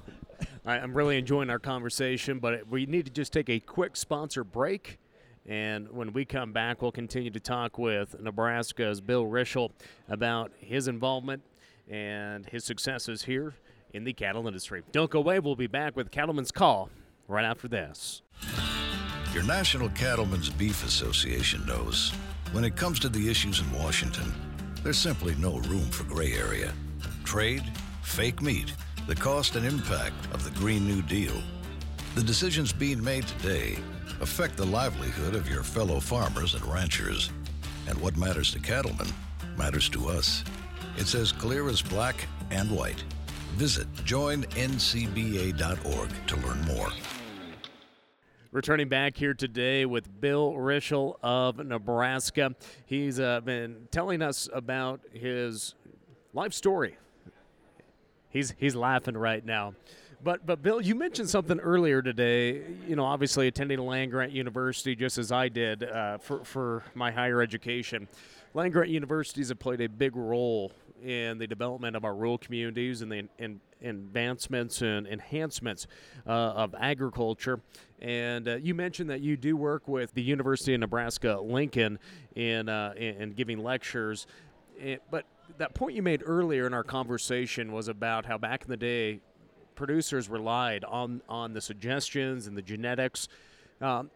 [0.65, 4.97] I'm really enjoying our conversation, but we need to just take a quick sponsor break.
[5.45, 9.71] And when we come back, we'll continue to talk with Nebraska's Bill Rishel
[10.10, 11.43] about his involvement
[11.89, 13.56] and his successes here
[13.93, 14.84] in the cattle industry.
[14.91, 15.39] Don't go away.
[15.39, 16.89] We'll be back with Cattlemen's Call
[17.28, 18.22] right after this.
[19.34, 22.12] Your National Cattlemen's Beef Association knows
[22.51, 24.32] when it comes to the issues in Washington,
[24.84, 26.72] there's simply no room for gray area.
[27.24, 27.64] Trade,
[28.03, 28.74] fake meat,
[29.07, 31.41] the cost and impact of the Green New Deal.
[32.16, 33.78] The decisions being made today
[34.22, 37.32] affect the livelihood of your fellow farmers and ranchers.
[37.88, 39.07] And what matters to cattlemen
[39.57, 40.43] matters to us.
[40.96, 43.04] It's as clear as black and white.
[43.56, 44.68] Visit joinncba.org
[46.28, 46.89] to learn more.
[48.52, 52.54] Returning back here today with Bill Rishel of Nebraska.
[52.86, 55.74] He's uh, been telling us about his
[56.34, 56.98] life story.
[58.30, 59.74] He's he's laughing right now.
[60.24, 62.62] But but Bill, you mentioned something earlier today.
[62.88, 67.12] You know, obviously attending land grant university, just as I did uh, for for my
[67.12, 68.08] higher education.
[68.54, 70.72] Land grant universities have played a big role
[71.04, 75.88] in the development of our rural communities and the in, advancements and enhancements
[76.26, 77.60] uh, of agriculture.
[77.99, 81.99] And uh, you mentioned that you do work with the University of Nebraska Lincoln
[82.36, 84.26] in uh, in, in giving lectures.
[84.78, 85.26] It, but
[85.58, 89.20] that point you made earlier in our conversation was about how back in the day,
[89.76, 93.28] producers relied on on the suggestions and the genetics.
[93.82, 94.10] Um,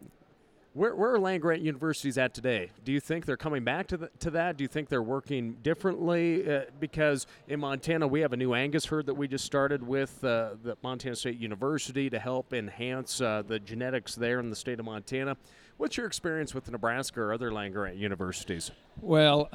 [0.73, 2.71] where, where are land grant universities at today?
[2.83, 4.57] Do you think they're coming back to, the, to that?
[4.57, 6.49] Do you think they're working differently?
[6.49, 10.23] Uh, because in Montana, we have a new Angus herd that we just started with
[10.23, 14.79] uh, the Montana State University to help enhance uh, the genetics there in the state
[14.79, 15.37] of Montana.
[15.77, 18.71] What's your experience with Nebraska or other land grant universities?
[19.01, 19.49] Well,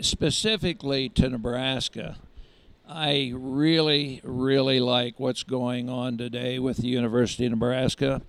[0.00, 2.16] specifically to Nebraska,
[2.88, 8.22] I really, really like what's going on today with the University of Nebraska.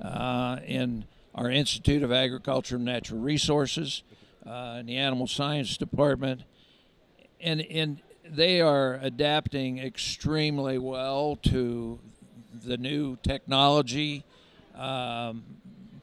[0.00, 4.02] Uh, in our Institute of Agriculture and Natural Resources,
[4.46, 6.42] uh, in the Animal Science Department,
[7.40, 11.98] and and they are adapting extremely well to
[12.52, 14.24] the new technology,
[14.74, 15.44] um,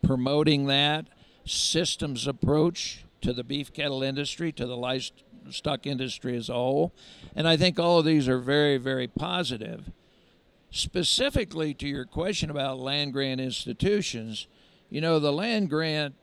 [0.01, 1.07] promoting that
[1.45, 6.93] systems approach to the beef cattle industry, to the livestock industry as a whole,
[7.35, 9.91] and I think all of these are very, very positive.
[10.75, 14.47] Specifically to your question about land grant institutions,
[14.89, 16.15] you know, the land grant,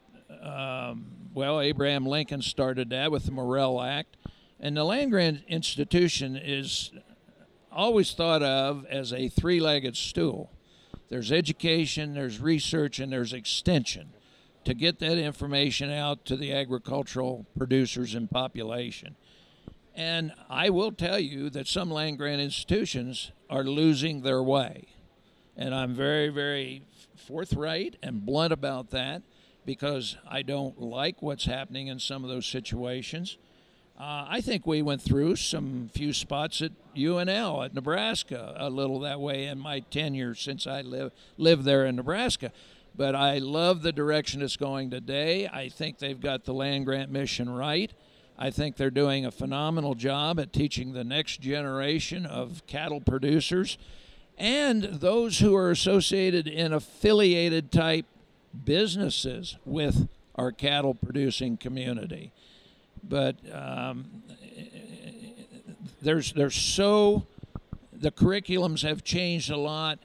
[0.42, 4.16] um, well, Abraham Lincoln started that with the Morrill Act.
[4.58, 6.90] And the land grant institution is
[7.70, 10.50] always thought of as a three legged stool
[11.10, 14.12] there's education, there's research, and there's extension
[14.64, 19.14] to get that information out to the agricultural producers and population.
[19.94, 24.86] And I will tell you that some land grant institutions are losing their way.
[25.56, 26.82] And I'm very, very
[27.16, 29.22] forthright and blunt about that
[29.66, 33.36] because I don't like what's happening in some of those situations.
[33.98, 39.00] Uh, I think we went through some few spots at UNL at Nebraska a little
[39.00, 42.52] that way in my tenure since I live lived there in Nebraska.
[42.96, 45.46] But I love the direction it's going today.
[45.46, 47.92] I think they've got the land grant mission right.
[48.42, 53.76] I think they're doing a phenomenal job at teaching the next generation of cattle producers
[54.38, 58.06] and those who are associated in affiliated type
[58.64, 62.32] businesses with our cattle producing community.
[63.04, 64.22] But um,
[66.00, 67.26] there's there's so
[67.92, 69.98] the curriculums have changed a lot,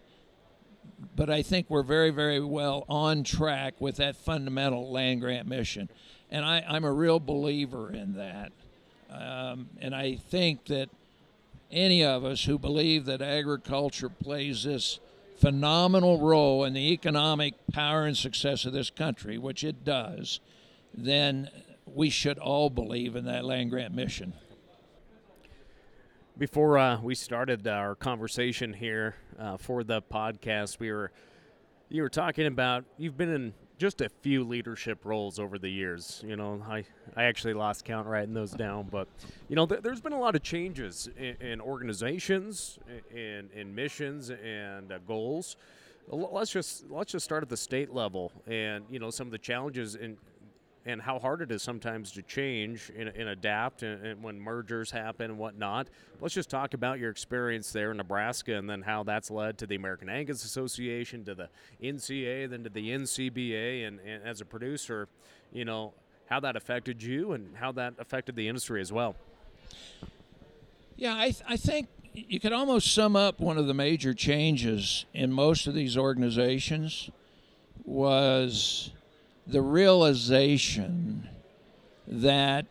[1.15, 5.89] but I think we're very very well on track with that fundamental land grant mission,
[6.35, 8.51] and I, I'm a real believer in that,
[9.09, 10.89] um, and I think that
[11.71, 14.99] any of us who believe that agriculture plays this
[15.37, 20.41] phenomenal role in the economic power and success of this country, which it does,
[20.93, 21.49] then
[21.85, 24.33] we should all believe in that land grant mission.
[26.37, 31.13] Before uh, we started our conversation here uh, for the podcast, we were
[31.87, 36.23] you were talking about you've been in just a few leadership roles over the years.
[36.25, 36.83] You know, I,
[37.15, 39.07] I actually lost count writing those down, but
[39.49, 42.79] you know, th- there's been a lot of changes in, in organizations,
[43.13, 45.57] in, in missions, and uh, goals.
[46.07, 49.39] Let's just let's just start at the state level, and you know, some of the
[49.39, 50.17] challenges in
[50.85, 54.91] and how hard it is sometimes to change and, and adapt and, and, when mergers
[54.91, 55.87] happen and whatnot.
[56.21, 59.67] Let's just talk about your experience there in Nebraska and then how that's led to
[59.67, 61.49] the American Angus Association, to the
[61.81, 63.87] NCA, then to the NCBA.
[63.87, 65.07] And, and as a producer,
[65.51, 65.93] you know,
[66.27, 69.15] how that affected you and how that affected the industry as well.
[70.95, 75.05] Yeah, I, th- I think you could almost sum up one of the major changes
[75.13, 77.09] in most of these organizations
[77.83, 78.91] was
[79.47, 81.29] the realization
[82.07, 82.65] that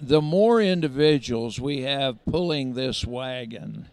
[0.00, 3.88] the more individuals we have pulling this wagon,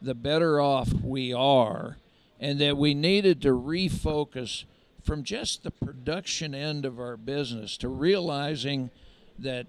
[0.00, 1.96] the better off we are,
[2.40, 4.64] and that we needed to refocus
[5.02, 8.90] from just the production end of our business to realizing
[9.38, 9.66] that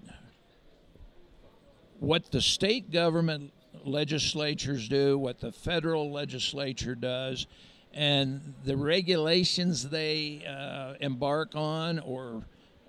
[1.98, 3.52] what the state government
[3.84, 7.46] legislatures do, what the federal legislature does,
[7.94, 12.42] and the regulations they uh, embark on or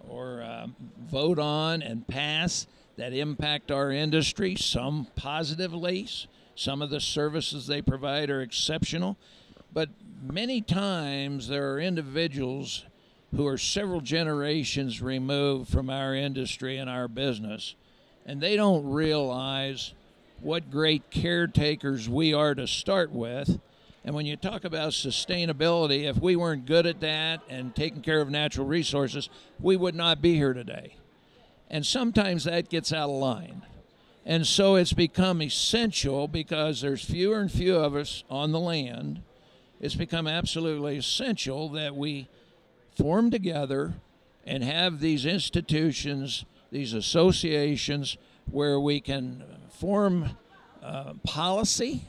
[0.07, 0.67] or uh,
[1.07, 4.55] vote on and pass that impact our industry.
[4.55, 6.07] Some positively,
[6.55, 9.17] some of the services they provide are exceptional,
[9.73, 9.89] but
[10.21, 12.85] many times there are individuals
[13.35, 17.75] who are several generations removed from our industry and our business
[18.29, 19.93] and they don't realize
[20.41, 23.59] what great caretakers we are to start with.
[24.03, 28.21] And when you talk about sustainability, if we weren't good at that and taking care
[28.21, 29.29] of natural resources,
[29.59, 30.95] we would not be here today.
[31.69, 33.63] And sometimes that gets out of line.
[34.25, 39.21] And so it's become essential because there's fewer and fewer of us on the land.
[39.79, 42.27] It's become absolutely essential that we
[42.95, 43.93] form together
[44.45, 48.17] and have these institutions, these associations,
[48.49, 50.31] where we can form
[50.81, 52.03] uh, policy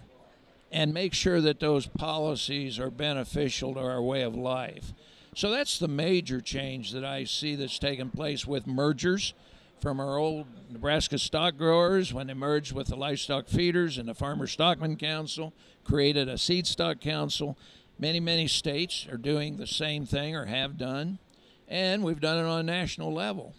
[0.71, 4.93] and make sure that those policies are beneficial to our way of life.
[5.35, 9.35] So that's the major change that I see that's taken place with mergers
[9.81, 14.15] from our old Nebraska stock growers when they merged with the livestock feeders and the
[14.15, 15.55] Farmer Stockman Council,
[15.85, 17.57] created a seed stock council.
[17.99, 21.19] Many, many states are doing the same thing or have done,
[21.67, 23.55] and we've done it on a national level.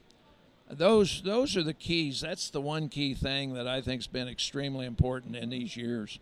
[0.69, 2.21] Those, those are the keys.
[2.21, 6.19] That's the one key thing that I think has been extremely important in these years.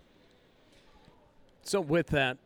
[1.70, 2.40] So, with that,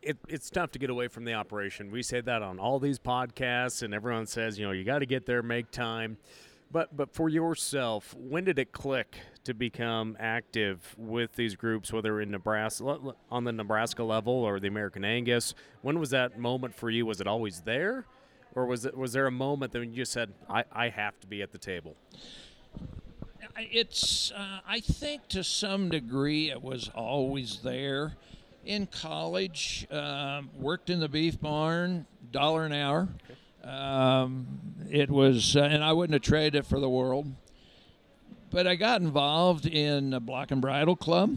[0.00, 1.90] it, it's tough to get away from the operation.
[1.90, 5.06] We say that on all these podcasts, and everyone says, you know, you got to
[5.06, 6.16] get there, make time.
[6.72, 12.22] But but for yourself, when did it click to become active with these groups, whether
[12.22, 15.52] in Nebraska on the Nebraska level or the American Angus?
[15.82, 17.04] When was that moment for you?
[17.04, 18.06] Was it always there,
[18.54, 21.26] or was it was there a moment that you just said, I, I have to
[21.26, 21.96] be at the table?
[23.70, 28.16] It's uh, I think to some degree it was always there
[28.64, 33.08] in college, um, worked in the beef barn, dollar an hour.
[33.64, 34.46] Um,
[34.90, 37.32] it was, uh, and I wouldn't have traded it for the world.
[38.50, 41.36] But I got involved in a Block and Bridle Club,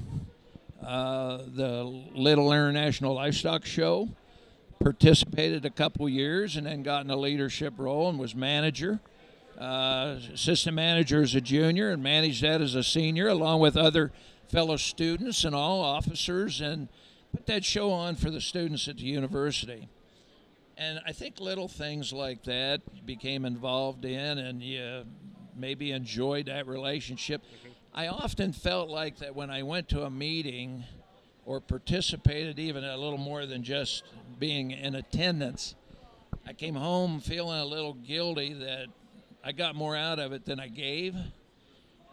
[0.86, 4.10] uh, the Little International Livestock Show.
[4.80, 9.00] Participated a couple years and then got in a leadership role and was manager.
[9.58, 14.12] Uh, assistant manager as a junior and managed that as a senior along with other
[14.50, 16.90] fellow students and all officers and
[17.32, 19.88] put that show on for the students at the university.
[20.78, 25.04] And I think little things like that became involved in, and you
[25.56, 27.44] maybe enjoyed that relationship.
[27.94, 30.84] I often felt like that when I went to a meeting
[31.46, 34.04] or participated even a little more than just
[34.40, 35.76] being in attendance,
[36.48, 38.88] I came home feeling a little guilty that
[39.44, 41.16] I got more out of it than I gave.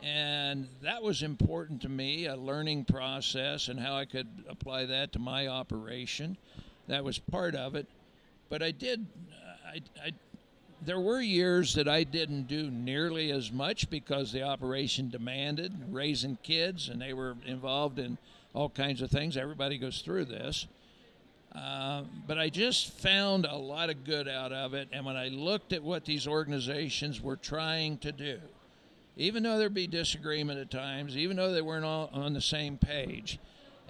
[0.03, 5.12] And that was important to me, a learning process and how I could apply that
[5.12, 6.37] to my operation.
[6.89, 7.87] That was part of it.
[8.49, 10.12] But I did, uh, I, I,
[10.85, 16.37] there were years that I didn't do nearly as much because the operation demanded raising
[16.43, 18.18] kids and they were involved in
[18.55, 19.37] all kinds of things.
[19.37, 20.66] Everybody goes through this.
[21.55, 24.89] Uh, but I just found a lot of good out of it.
[24.93, 28.39] And when I looked at what these organizations were trying to do,
[29.17, 32.79] even though there'd be disagreement at times, even though they weren't all on the same
[32.79, 33.39] page,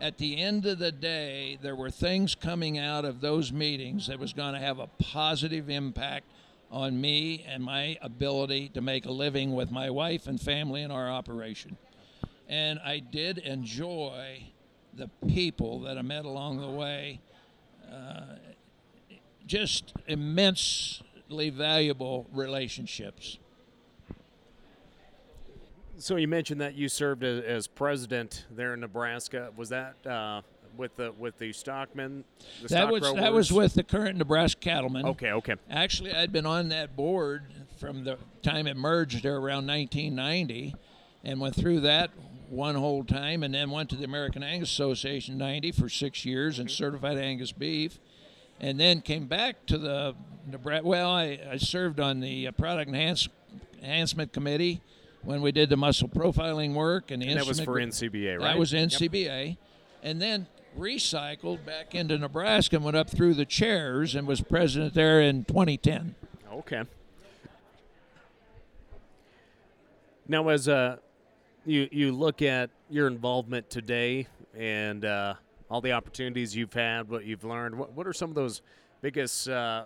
[0.01, 4.19] at the end of the day, there were things coming out of those meetings that
[4.19, 6.25] was going to have a positive impact
[6.71, 10.91] on me and my ability to make a living with my wife and family in
[10.91, 11.77] our operation.
[12.49, 14.45] And I did enjoy
[14.95, 17.21] the people that I met along the way.
[17.91, 18.37] Uh,
[19.47, 23.39] just immensely valuable relationships.
[25.99, 29.51] So you mentioned that you served as, as president there in Nebraska.
[29.57, 30.43] Was that uh,
[30.77, 32.25] with the with the stockmen?
[32.63, 33.17] The that stock was growers?
[33.17, 35.05] that was with the current Nebraska cattlemen.
[35.07, 35.57] Okay, okay.
[35.69, 37.43] Actually, I'd been on that board
[37.77, 40.75] from the time it merged there around 1990,
[41.25, 42.11] and went through that
[42.51, 46.59] one whole time, and then went to the American Angus Association 90 for six years
[46.59, 47.99] and certified Angus beef,
[48.61, 50.15] and then came back to the
[50.47, 50.87] Nebraska.
[50.87, 53.29] Well, I, I served on the product enhance,
[53.79, 54.81] enhancement committee
[55.23, 58.45] when we did the muscle profiling work and, and that was for NCBA, right?
[58.45, 59.59] That was NCBA, yep.
[60.03, 60.47] and then
[60.79, 65.45] recycled back into Nebraska and went up through the chairs and was president there in
[65.45, 66.15] 2010.
[66.53, 66.83] Okay.
[70.29, 70.99] Now, as uh,
[71.71, 74.27] you you look at your involvement today
[74.59, 75.35] and uh,
[75.71, 78.61] all the opportunities you've had, what you've learned, what, what are some of those
[79.01, 79.85] biggest uh,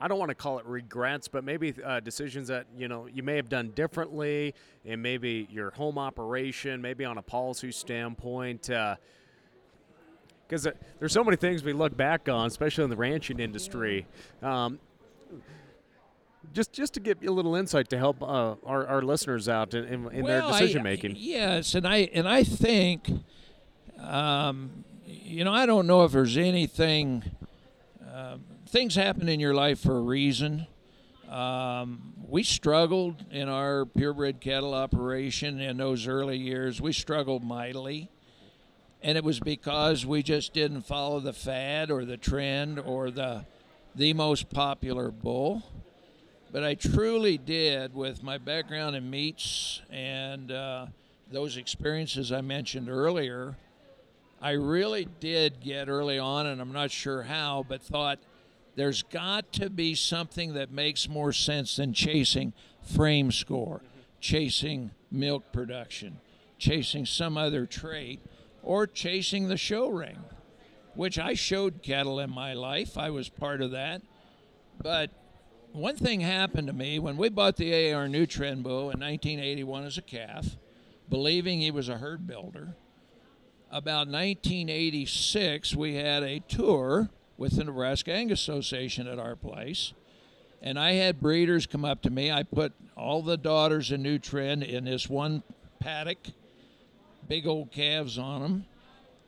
[0.00, 3.22] I don't want to call it regrets, but maybe uh, decisions that you know you
[3.22, 4.54] may have done differently,
[4.86, 8.70] and maybe your home operation, maybe on a policy standpoint.
[10.48, 14.06] because uh, there's so many things we look back on, especially in the ranching industry.
[14.42, 14.80] Um,
[16.52, 19.74] just just to give you a little insight to help uh, our, our listeners out
[19.74, 21.14] in, in, in well, their decision making.
[21.16, 23.08] Yes, and I and I think,
[24.00, 27.24] um, you know, I don't know if there's anything.
[28.12, 30.66] Um, things happen in your life for a reason.
[31.30, 36.80] Um, we struggled in our purebred cattle operation in those early years.
[36.80, 38.10] We struggled mightily.
[39.02, 43.44] And it was because we just didn't follow the fad or the trend or the,
[43.94, 45.62] the most popular bull.
[46.52, 50.86] But I truly did, with my background in meats and uh,
[51.30, 53.56] those experiences I mentioned earlier,
[54.38, 58.18] I really did get early on, and I'm not sure how, but thought
[58.76, 63.80] there's got to be something that makes more sense than chasing frame score,
[64.20, 66.20] chasing milk production,
[66.58, 68.20] chasing some other trait,
[68.62, 70.18] or chasing the show ring,
[70.96, 72.98] which I showed cattle in my life.
[72.98, 74.02] I was part of that.
[74.82, 75.10] But
[75.72, 79.84] one thing happened to me when we bought the AR New Trend bull in 1981
[79.84, 80.56] as a calf,
[81.08, 82.76] believing he was a herd builder
[83.72, 87.08] about 1986, we had a tour
[87.38, 89.94] with the Nebraska Angus Association at our place.
[90.60, 92.30] And I had breeders come up to me.
[92.30, 95.42] I put all the daughters of New Trend in this one
[95.80, 96.18] paddock,
[97.26, 98.66] big old calves on them.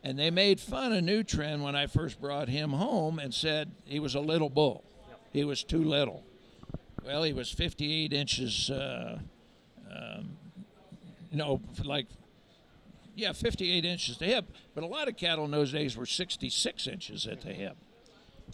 [0.05, 3.72] And they made fun of New Trend when I first brought him home and said
[3.86, 4.84] he was a little bull.
[5.32, 6.22] He was too little.
[7.05, 9.18] Well, he was 58 inches, uh,
[9.90, 10.36] um,
[11.30, 12.07] know, like
[13.16, 16.86] yeah, 58 inches to hip, but a lot of cattle in those days were 66
[16.86, 17.76] inches at the hip.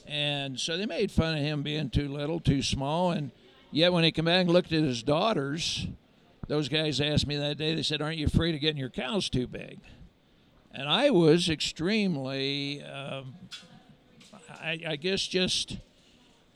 [0.06, 3.10] And so they made fun of him being too little, too small.
[3.10, 3.30] And
[3.70, 5.86] yet when he came back and looked at his daughters,
[6.48, 9.28] those guys asked me that day, they said, Aren't you afraid of getting your cows
[9.28, 9.78] too big?
[10.72, 13.34] And I was extremely, um,
[14.50, 15.78] I, I, guess, just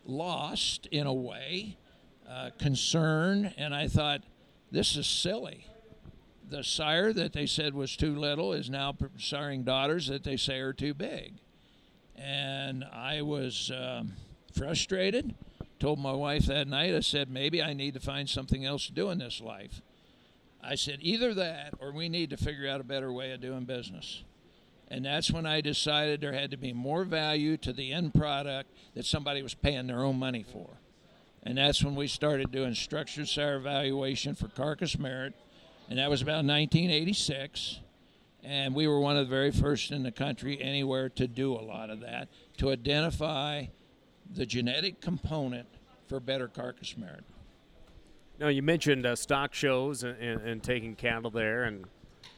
[0.04, 1.76] lost in a way,
[2.34, 3.54] uh, concerned.
[3.56, 4.22] And I thought,
[4.70, 5.66] This is silly
[6.48, 10.60] the sire that they said was too little is now siring daughters that they say
[10.60, 11.34] are too big.
[12.16, 14.12] And I was um,
[14.52, 15.34] frustrated.
[15.80, 18.92] Told my wife that night, I said, maybe I need to find something else to
[18.92, 19.82] do in this life.
[20.62, 23.64] I said, either that or we need to figure out a better way of doing
[23.64, 24.22] business.
[24.88, 28.70] And that's when I decided there had to be more value to the end product
[28.94, 30.78] that somebody was paying their own money for.
[31.44, 35.34] And that's when we started doing structured sire evaluation for carcass merit
[35.88, 37.80] and that was about 1986.
[38.42, 41.60] And we were one of the very first in the country anywhere to do a
[41.60, 42.28] lot of that,
[42.58, 43.66] to identify
[44.34, 45.66] the genetic component
[46.08, 47.24] for better carcass merit.
[48.38, 51.84] Now, you mentioned uh, stock shows and, and, and, taking cattle there, and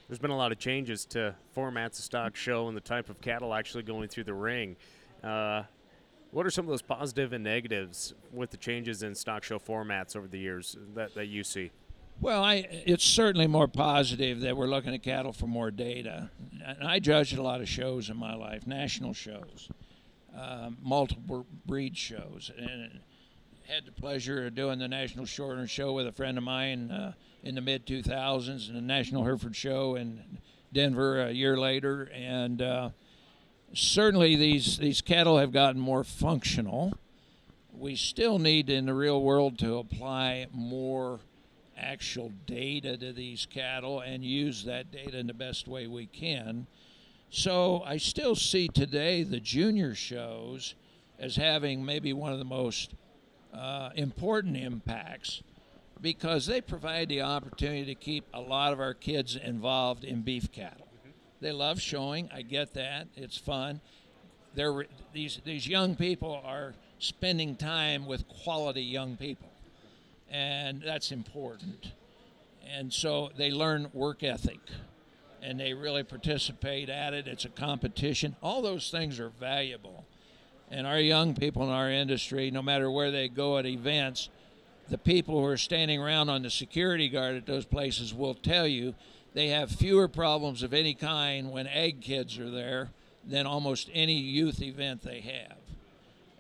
[0.07, 3.21] there's been a lot of changes to formats of stock show and the type of
[3.21, 4.77] cattle actually going through the ring.
[5.25, 5.63] Uh,
[6.31, 10.17] what are some of those positive and negatives with the changes in stock show formats
[10.17, 11.71] over the years that, that you see?
[12.21, 16.31] Well, I, it's certainly more positive that we're looking at cattle for more data.
[16.65, 19.69] And I judged a lot of shows in my life, national shows,
[20.35, 23.01] um, multiple breed shows, and
[23.69, 27.13] had the pleasure of doing the National Shorthorn Show with a friend of mine uh,
[27.43, 30.39] in the mid 2000s, and the National Hereford Show in
[30.73, 32.11] Denver a year later.
[32.15, 32.91] And uh,
[33.73, 36.95] certainly, these these cattle have gotten more functional.
[37.73, 41.21] We still need in the real world to apply more
[41.79, 46.67] actual data to these cattle and use that data in the best way we can.
[47.31, 50.75] So I still see today the junior shows
[51.19, 52.95] as having maybe one of the most
[53.53, 55.43] uh, important impacts
[56.01, 60.53] because they provide the opportunity to keep a lot of our kids involved in beef
[60.53, 60.86] cattle.
[61.41, 62.31] They love showing.
[62.33, 63.09] I get that.
[63.17, 63.81] It's fun.
[64.55, 69.51] They're, these, these young people are spending time with quality young people
[70.31, 71.93] and that's important.
[72.77, 74.61] And so they learn work ethic
[75.43, 77.29] and they really participate at it.
[77.29, 78.35] It's a competition.
[78.43, 80.05] All those things are valuable.
[80.71, 84.29] And our young people in our industry, no matter where they go at events,
[84.89, 88.67] the people who are standing around on the security guard at those places will tell
[88.67, 88.95] you
[89.37, 92.89] they have fewer problems of any kind when ag kids are there
[93.23, 95.59] than almost any youth event they have.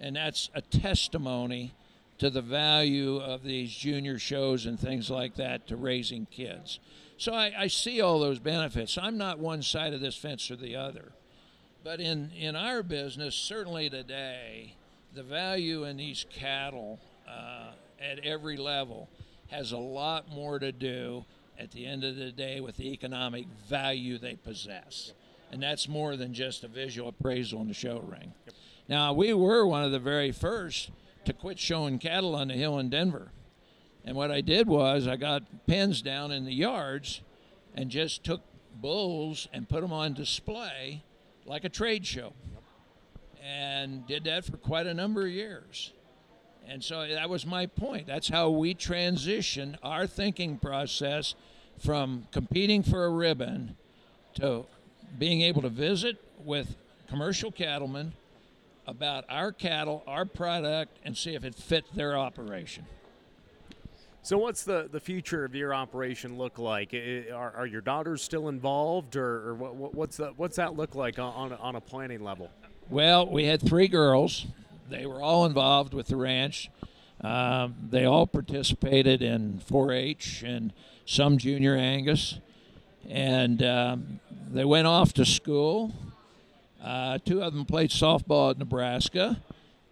[0.00, 1.74] And that's a testimony
[2.16, 6.80] to the value of these junior shows and things like that to raising kids.
[7.18, 8.96] So I, I, see all those benefits.
[8.96, 11.12] I'm not one side of this fence or the other.
[11.84, 14.74] But in, in our business, certainly today,
[15.14, 19.10] the value in these cattle uh, at every level
[19.48, 21.26] has a lot more to do
[21.58, 25.12] at the end of the day with the economic value they possess.
[25.50, 28.32] And that's more than just a visual appraisal in the show ring.
[28.46, 28.54] Yep.
[28.88, 30.90] Now, we were one of the very first
[31.24, 33.32] to quit showing cattle on the hill in Denver.
[34.04, 37.22] And what I did was I got pens down in the yards
[37.74, 38.42] and just took
[38.74, 41.02] bulls and put them on display
[41.44, 42.32] like a trade show.
[43.44, 45.92] And did that for quite a number of years.
[46.68, 48.06] And so that was my point.
[48.06, 51.34] That's how we transition our thinking process
[51.78, 53.76] from competing for a ribbon
[54.34, 54.66] to
[55.18, 56.76] being able to visit with
[57.08, 58.12] commercial cattlemen
[58.86, 62.86] about our cattle, our product, and see if it fit their operation.
[64.22, 66.92] So, what's the, the future of your operation look like?
[67.32, 71.18] Are, are your daughters still involved, or, or what, what's the, what's that look like
[71.20, 72.50] on, on a planning level?
[72.90, 74.46] Well, we had three girls.
[74.88, 76.70] They were all involved with the ranch.
[77.20, 80.72] Um, they all participated in 4-H and
[81.06, 82.38] some junior Angus,
[83.08, 84.20] and um,
[84.50, 85.94] they went off to school.
[86.82, 89.42] Uh, two of them played softball at Nebraska,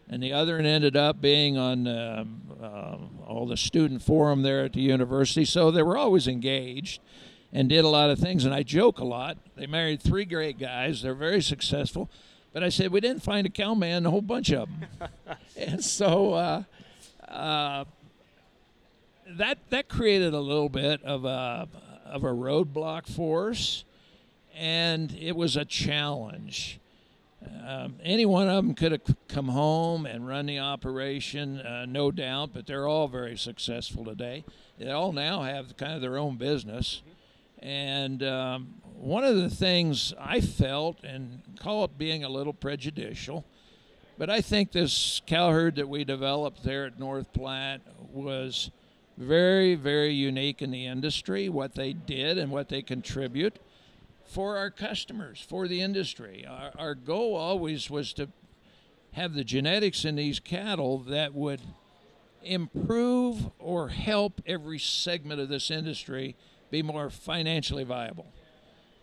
[0.08, 2.24] and the other one ended up being on uh,
[2.62, 5.44] uh, all the student forum there at the university.
[5.44, 7.00] So they were always engaged
[7.52, 8.44] and did a lot of things.
[8.44, 9.38] And I joke a lot.
[9.56, 11.02] They married three great guys.
[11.02, 12.10] They're very successful.
[12.54, 15.08] But I said we didn't find a cowman, a whole bunch of them.
[15.58, 16.62] and so uh,
[17.28, 17.84] uh,
[19.26, 21.68] that that created a little bit of a
[22.06, 23.84] of a roadblock for us,
[24.54, 26.78] and it was a challenge.
[27.66, 32.10] Um, any one of them could have come home and run the operation, uh, no
[32.10, 34.44] doubt, but they're all very successful today.
[34.78, 37.02] They all now have kind of their own business.
[37.58, 43.44] And um, one of the things I felt, and call it being a little prejudicial,
[44.16, 47.80] but I think this cow herd that we developed there at North Platte
[48.12, 48.70] was
[49.16, 53.58] very, very unique in the industry, what they did and what they contribute
[54.24, 56.46] for our customers, for the industry.
[56.48, 58.28] Our, our goal always was to
[59.12, 61.60] have the genetics in these cattle that would
[62.42, 66.36] improve or help every segment of this industry
[66.70, 68.32] be more financially viable.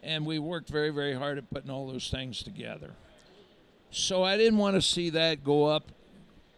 [0.04, 2.92] And we worked very, very hard at putting all those things together.
[3.92, 5.92] So I didn't want to see that go up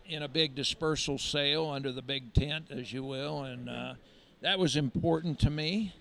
[0.05, 3.93] in a big dispersal sale under the big tent, as you will, and uh,
[4.41, 5.93] that was important to me.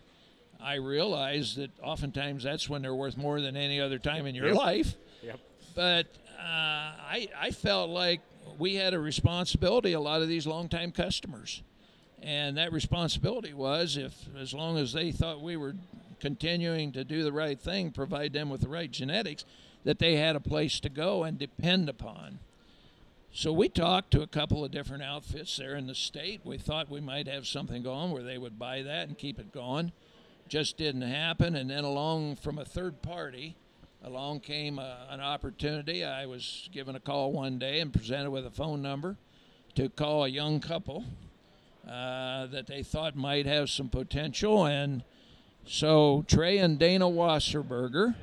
[0.60, 4.48] I realized that oftentimes that's when they're worth more than any other time in your
[4.48, 4.56] yep.
[4.56, 4.94] life.
[5.22, 5.40] Yep.
[5.74, 6.06] But
[6.38, 8.20] uh, I, I felt like
[8.58, 11.62] we had a responsibility, a lot of these longtime customers.
[12.22, 15.74] And that responsibility was if, as long as they thought we were
[16.22, 19.44] continuing to do the right thing, provide them with the right genetics,
[19.84, 22.38] that they had a place to go and depend upon.
[23.34, 26.40] So we talked to a couple of different outfits there in the state.
[26.44, 29.52] We thought we might have something going where they would buy that and keep it
[29.52, 29.92] going
[30.52, 31.56] just didn't happen.
[31.56, 33.56] And then along from a third party,
[34.04, 36.04] along came a, an opportunity.
[36.04, 39.16] I was given a call one day and presented with a phone number
[39.76, 41.04] to call a young couple
[41.88, 44.66] uh, that they thought might have some potential.
[44.66, 45.04] And
[45.64, 48.14] so Trey and Dana Wasserburger,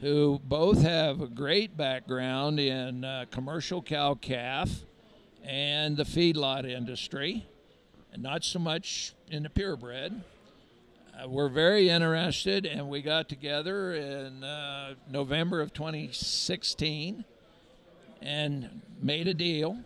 [0.00, 4.70] who both have a great background in uh, commercial cow calf
[5.42, 7.46] and the feedlot industry,
[8.12, 10.22] and not so much in the purebred
[11.20, 17.24] uh, we're very interested, and we got together in uh, November of 2016
[18.22, 19.78] and made a deal.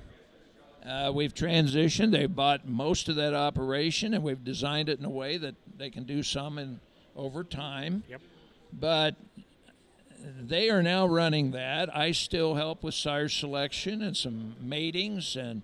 [0.86, 2.12] Uh, we've transitioned.
[2.12, 5.90] They bought most of that operation, and we've designed it in a way that they
[5.90, 6.80] can do some in
[7.16, 8.02] over time.
[8.08, 8.20] Yep.
[8.72, 9.16] But
[10.40, 11.94] they are now running that.
[11.94, 15.62] I still help with sire selection and some matings and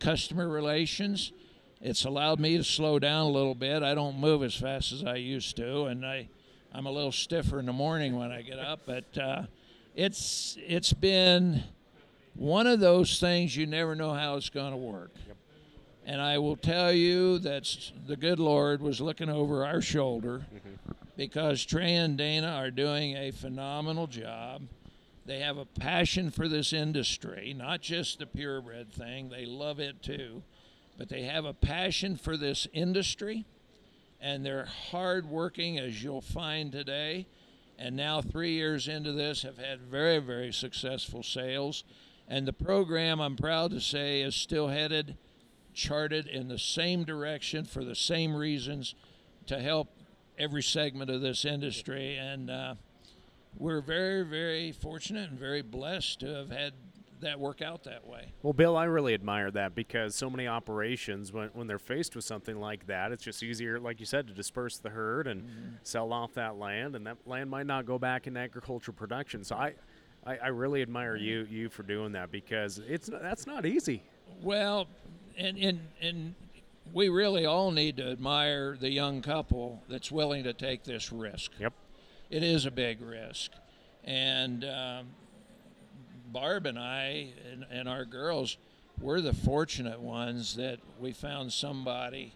[0.00, 1.32] customer relations
[1.80, 3.82] it's allowed me to slow down a little bit.
[3.82, 6.28] I don't move as fast as I used to, and I,
[6.72, 8.80] I'm a little stiffer in the morning when I get up.
[8.84, 9.42] But uh,
[9.94, 11.62] it's it's been
[12.34, 15.12] one of those things you never know how it's going to work.
[16.08, 20.92] And I will tell you that the good Lord was looking over our shoulder mm-hmm.
[21.16, 24.62] because Trey and Dana are doing a phenomenal job.
[25.26, 29.28] They have a passion for this industry, not just the purebred thing.
[29.28, 30.42] They love it too
[30.98, 33.46] but they have a passion for this industry
[34.20, 37.28] and they're hardworking, as you'll find today.
[37.78, 41.84] And now, three years into this, have had very, very successful sales.
[42.26, 45.16] And the program, I'm proud to say, is still headed,
[45.78, 48.96] charted in the same direction for the same reasons
[49.46, 49.88] to help
[50.36, 52.16] every segment of this industry.
[52.16, 52.74] And uh,
[53.56, 56.72] we're very, very fortunate and very blessed to have had
[57.20, 58.32] that work out that way.
[58.42, 62.24] Well, Bill, I really admire that because so many operations, when, when they're faced with
[62.24, 65.68] something like that, it's just easier, like you said, to disperse the herd and mm-hmm.
[65.84, 69.42] sell off that land, and that land might not go back in agricultural production.
[69.42, 69.74] So I,
[70.26, 74.02] I, I really admire you you for doing that because it's that's not easy.
[74.40, 74.86] Well,
[75.38, 76.34] and and and
[76.92, 81.52] we really all need to admire the young couple that's willing to take this risk.
[81.58, 81.72] Yep,
[82.30, 83.52] it is a big risk,
[84.04, 85.06] and um,
[86.32, 88.56] Barb and I and, and our girls,
[89.00, 92.34] we're the fortunate ones that we found somebody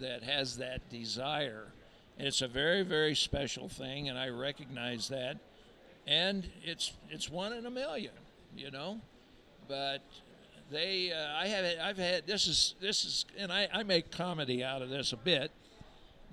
[0.00, 1.66] that has that desire.
[2.18, 5.36] And it's a very, very special thing, and I recognize that.
[6.06, 8.14] And it's it's one in a million,
[8.56, 9.00] you know.
[9.68, 10.02] But
[10.70, 14.62] they, uh, I have, I've had this is this is, and I, I make comedy
[14.62, 15.50] out of this a bit.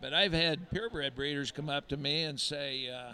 [0.01, 3.13] But I've had purebred breeders come up to me and say, uh,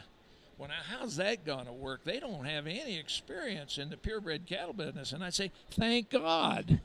[0.57, 2.03] well, now, how's that going to work?
[2.03, 5.11] They don't have any experience in the purebred cattle business.
[5.11, 6.82] And I say, thank God.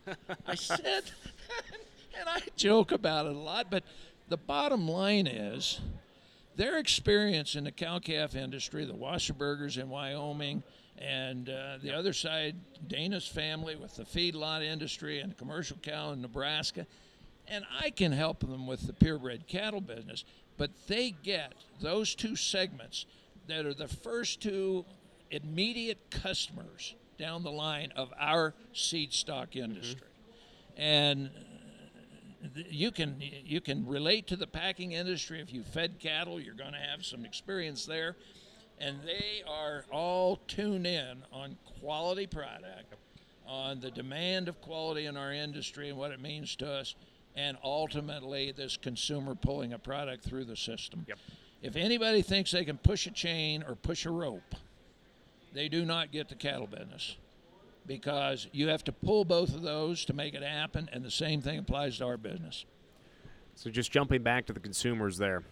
[0.47, 0.81] I said,
[2.19, 3.85] and I joke about it a lot, but
[4.29, 5.81] the bottom line is
[6.57, 10.63] their experience in the cow calf industry, the Wasserburgers in Wyoming,
[10.99, 16.23] and uh, the other side, Dana's family with the feedlot industry and commercial cow in
[16.23, 16.87] Nebraska.
[17.49, 20.25] And I can help them with the purebred cattle business,
[20.57, 23.07] but they get those two segments
[23.47, 24.85] that are the first two
[25.31, 29.65] immediate customers down the line of our seed stock mm-hmm.
[29.65, 30.01] industry.
[30.01, 30.83] Mm-hmm.
[30.83, 31.31] And
[32.69, 36.73] you can you can relate to the packing industry if you fed cattle you're going
[36.73, 38.15] to have some experience there
[38.79, 42.95] and they are all tuned in on quality product
[43.47, 46.95] on the demand of quality in our industry and what it means to us
[47.37, 51.19] and ultimately this consumer pulling a product through the system yep.
[51.63, 54.55] If anybody thinks they can push a chain or push a rope,
[55.53, 57.17] they do not get the cattle business
[57.87, 61.41] because you have to pull both of those to make it happen, and the same
[61.41, 62.65] thing applies to our business.
[63.55, 65.43] So, just jumping back to the consumers there,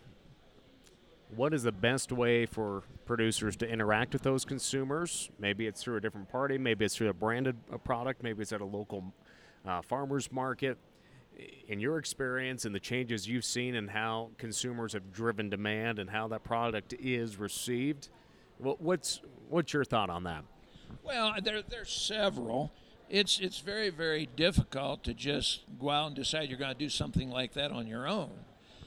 [1.34, 5.30] what is the best way for producers to interact with those consumers?
[5.38, 8.60] Maybe it's through a different party, maybe it's through a branded product, maybe it's at
[8.60, 9.12] a local
[9.66, 10.78] uh, farmer's market
[11.68, 16.10] in your experience and the changes you've seen and how consumers have driven demand and
[16.10, 18.08] how that product is received,
[18.58, 20.44] what's what's your thought on that?
[21.02, 22.72] Well, there there's several.
[23.10, 26.88] It's it's very very difficult to just go out and decide you're going to do
[26.88, 28.30] something like that on your own.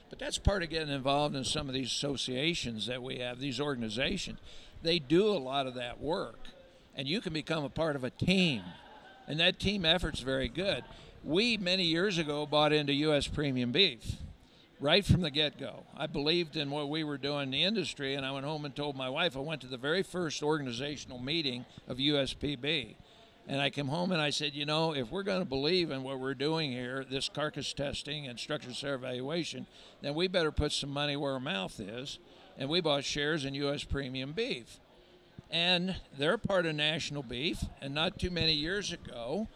[0.10, 3.60] But that's part of getting involved in some of these associations that we have, these
[3.60, 4.40] organizations.
[4.82, 6.40] They do a lot of that work,
[6.96, 8.64] and you can become a part of a team,
[9.28, 10.84] and that team effort's very good
[11.28, 13.28] we many years ago bought into U.S.
[13.28, 14.16] premium beef
[14.80, 15.84] right from the get go.
[15.96, 18.76] I believed in what we were doing in the industry, and I went home and
[18.76, 22.96] told my wife I went to the very first organizational meeting of USPB.
[23.48, 26.04] And I came home and I said, you know, if we're going to believe in
[26.04, 29.66] what we're doing here, this carcass testing and structured sire evaluation,
[30.02, 32.20] then we better put some money where our mouth is.
[32.58, 33.84] And we bought shares in U.S.
[33.84, 34.80] Premium Beef.
[35.50, 37.64] And they're part of National Beef.
[37.82, 39.48] And not too many years ago,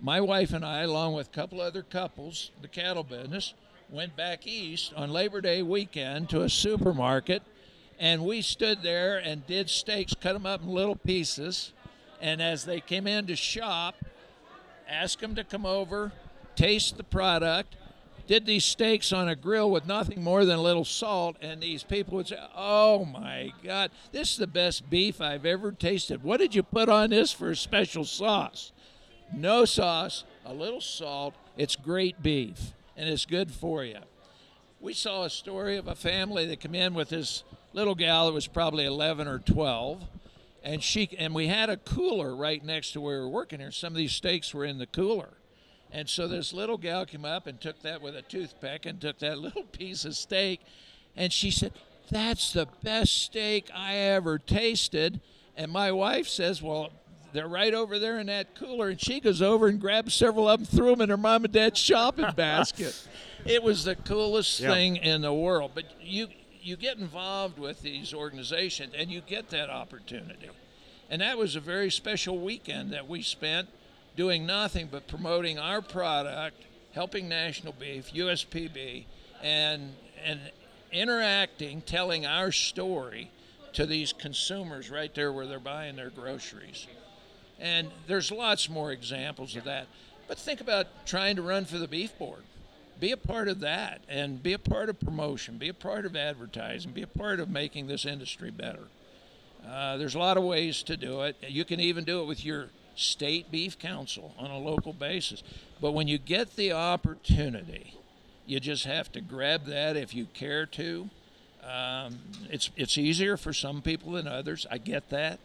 [0.00, 3.54] my wife and I, along with a couple other couples, the cattle business,
[3.90, 7.42] went back east on Labor Day weekend to a supermarket,
[7.98, 11.72] and we stood there and did steaks, cut them up in little pieces,
[12.20, 13.96] and as they came in to shop,
[14.88, 16.12] asked them to come over,
[16.56, 17.76] taste the product,
[18.26, 21.82] did these steaks on a grill with nothing more than a little salt, and these
[21.82, 26.22] people would say, "Oh my God, this is the best beef I've ever tasted.
[26.22, 28.72] What did you put on this for a special sauce?"
[29.32, 31.34] no sauce, a little salt.
[31.56, 33.98] It's great beef, and it's good for you.
[34.80, 38.32] We saw a story of a family that came in with this little gal that
[38.32, 40.02] was probably 11 or 12,
[40.62, 43.70] and she and we had a cooler right next to where we were working here.
[43.70, 45.30] Some of these steaks were in the cooler.
[45.92, 49.18] And so this little gal came up and took that with a toothpick and took
[49.18, 50.60] that little piece of steak,
[51.16, 51.72] and she said,
[52.10, 55.20] "That's the best steak I ever tasted."
[55.56, 56.90] And my wife says, "Well,
[57.32, 58.88] they're right over there in that cooler.
[58.88, 61.52] And she goes over and grabs several of them, threw them in her mom and
[61.52, 63.06] dad's shopping basket.
[63.44, 65.72] It was the coolest thing in the world.
[65.74, 66.28] But you
[66.62, 70.50] you get involved with these organizations and you get that opportunity.
[71.08, 73.68] And that was a very special weekend that we spent
[74.16, 79.04] doing nothing but promoting our product, helping National Beef, USPB,
[79.42, 79.94] and
[80.24, 80.40] and
[80.92, 83.30] interacting, telling our story
[83.72, 86.86] to these consumers right there where they're buying their groceries.
[87.58, 89.86] And there's lots more examples of that.
[90.26, 92.42] But think about trying to run for the beef board.
[93.00, 96.14] Be a part of that and be a part of promotion, be a part of
[96.14, 98.88] advertising, be a part of making this industry better.
[99.66, 101.36] Uh, there's a lot of ways to do it.
[101.48, 105.42] You can even do it with your state beef council on a local basis.
[105.80, 107.94] But when you get the opportunity,
[108.46, 111.08] you just have to grab that if you care to.
[111.64, 112.18] Um,
[112.50, 114.66] it's it's easier for some people than others.
[114.70, 115.38] I get that,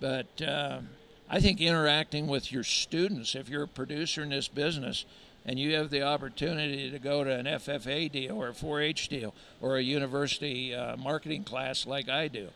[0.00, 0.88] but um,
[1.28, 5.04] I think interacting with your students, if you're a producer in this business
[5.44, 9.08] and you have the opportunity to go to an FFA deal or a 4 H
[9.08, 12.48] deal or a university uh, marketing class like I do,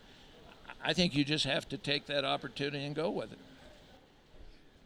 [0.84, 3.38] I think you just have to take that opportunity and go with it.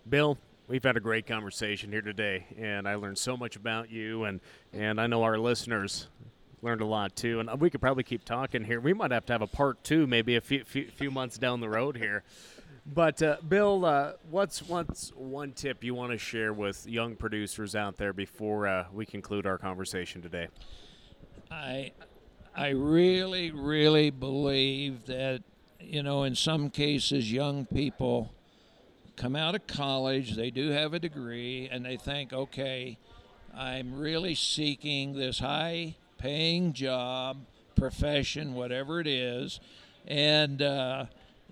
[0.08, 0.38] Bill,
[0.68, 4.40] we've had a great conversation here today, and I learned so much about you, and
[4.72, 6.06] and I know our listeners
[6.62, 7.40] learned a lot too.
[7.40, 8.80] And we could probably keep talking here.
[8.80, 11.60] We might have to have a part two, maybe a few few, few months down
[11.60, 12.22] the road here.
[12.92, 17.76] But uh, Bill, uh, what's what's one tip you want to share with young producers
[17.76, 20.48] out there before uh, we conclude our conversation today?
[21.50, 21.92] I
[22.56, 25.42] I really really believe that
[25.78, 28.32] you know in some cases young people
[29.16, 32.96] come out of college, they do have a degree, and they think, okay,
[33.54, 39.60] I'm really seeking this high paying job, profession, whatever it is,
[40.06, 41.06] and uh,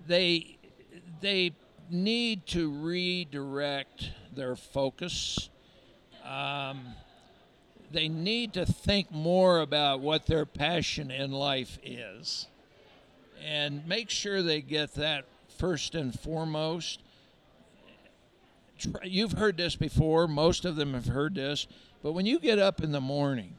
[0.07, 0.56] they
[1.21, 1.53] they
[1.89, 5.49] need to redirect their focus.
[6.23, 6.85] Um,
[7.91, 12.47] they need to think more about what their passion in life is
[13.43, 15.25] and make sure they get that
[15.57, 17.01] first and foremost.
[19.03, 21.67] You've heard this before, most of them have heard this,
[22.03, 23.55] but when you get up in the morning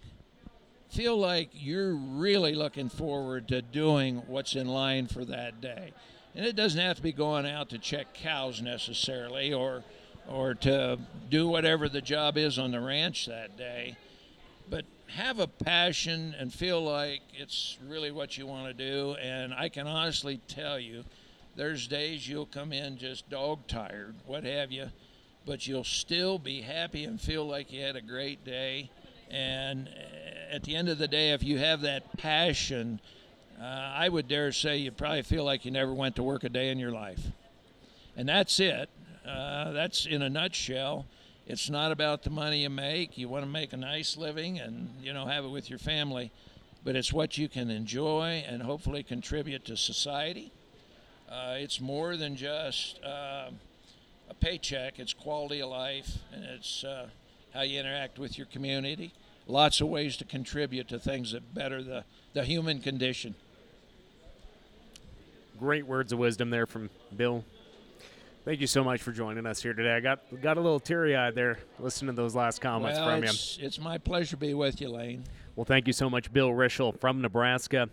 [0.89, 5.93] feel like you're really looking forward to doing what's in line for that day.
[6.39, 9.83] And it doesn't have to be going out to check cows necessarily or
[10.29, 10.97] or to
[11.29, 13.97] do whatever the job is on the ranch that day.
[14.71, 19.17] But have a passion and feel like it's really what you want to do.
[19.21, 21.03] And I can honestly tell you,
[21.57, 24.91] there's days you'll come in just dog tired, what have you,
[25.45, 28.93] but you'll still be happy and feel like you had a great day.
[29.29, 33.01] And eh, at the end of the day, if you have that passion,
[33.61, 36.49] uh, I would dare say you probably feel like you never went to work a
[36.49, 37.21] day in your life.
[38.17, 38.89] And that's it.
[39.27, 41.07] Uh, that's in a nutshell.
[41.47, 43.17] It's not about the money you make.
[43.19, 46.31] You want to make a nice living and you know have it with your family,
[46.85, 50.53] but it's what you can enjoy and hopefully contribute to society.
[51.31, 53.51] Uh, it's more than just uh,
[54.29, 54.99] a paycheck.
[54.99, 57.09] It's quality of life, and it's uh,
[57.55, 59.13] how you interact with your community
[59.49, 62.05] lots of ways to contribute to things that better the,
[62.35, 63.35] the human condition.
[65.59, 67.45] Great words of wisdom there from Bill.
[68.45, 69.93] Thank you so much for joining us here today.
[69.93, 73.25] I got got a little teary eyed there listening to those last comments well, from
[73.25, 73.67] it's, you.
[73.67, 75.25] It's my pleasure to be with you, Lane.
[75.57, 77.89] Well, thank you so much, Bill Rishel from Nebraska,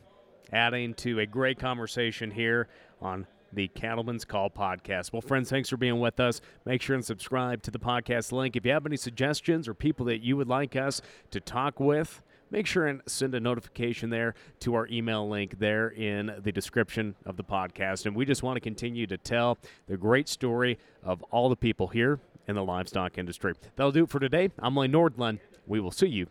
[0.54, 2.68] adding to a great conversation here
[3.02, 5.12] on the Cattleman's Call podcast.
[5.12, 6.42] Well, friends, thanks for being with us.
[6.66, 8.56] Make sure and subscribe to the podcast link.
[8.56, 11.02] If you have any suggestions or people that you would like us
[11.32, 15.90] to talk with, make sure and send a notification there to our email link there
[15.90, 18.06] in the description of the podcast.
[18.06, 21.88] And we just want to continue to tell the great story of all the people
[21.88, 23.54] here in the livestock industry.
[23.76, 24.52] That'll do it for today.
[24.60, 25.40] I'm Lane Nordlund.
[25.68, 26.28] We will see you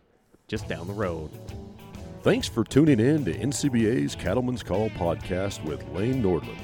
[0.49, 1.31] just down the road.
[2.23, 6.61] Thanks for tuning in to NCBA's Cattleman's Call podcast with Lane Nordlund.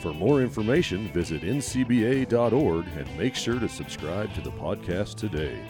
[0.00, 5.60] For more information, visit ncba.org and make sure to subscribe to the podcast today.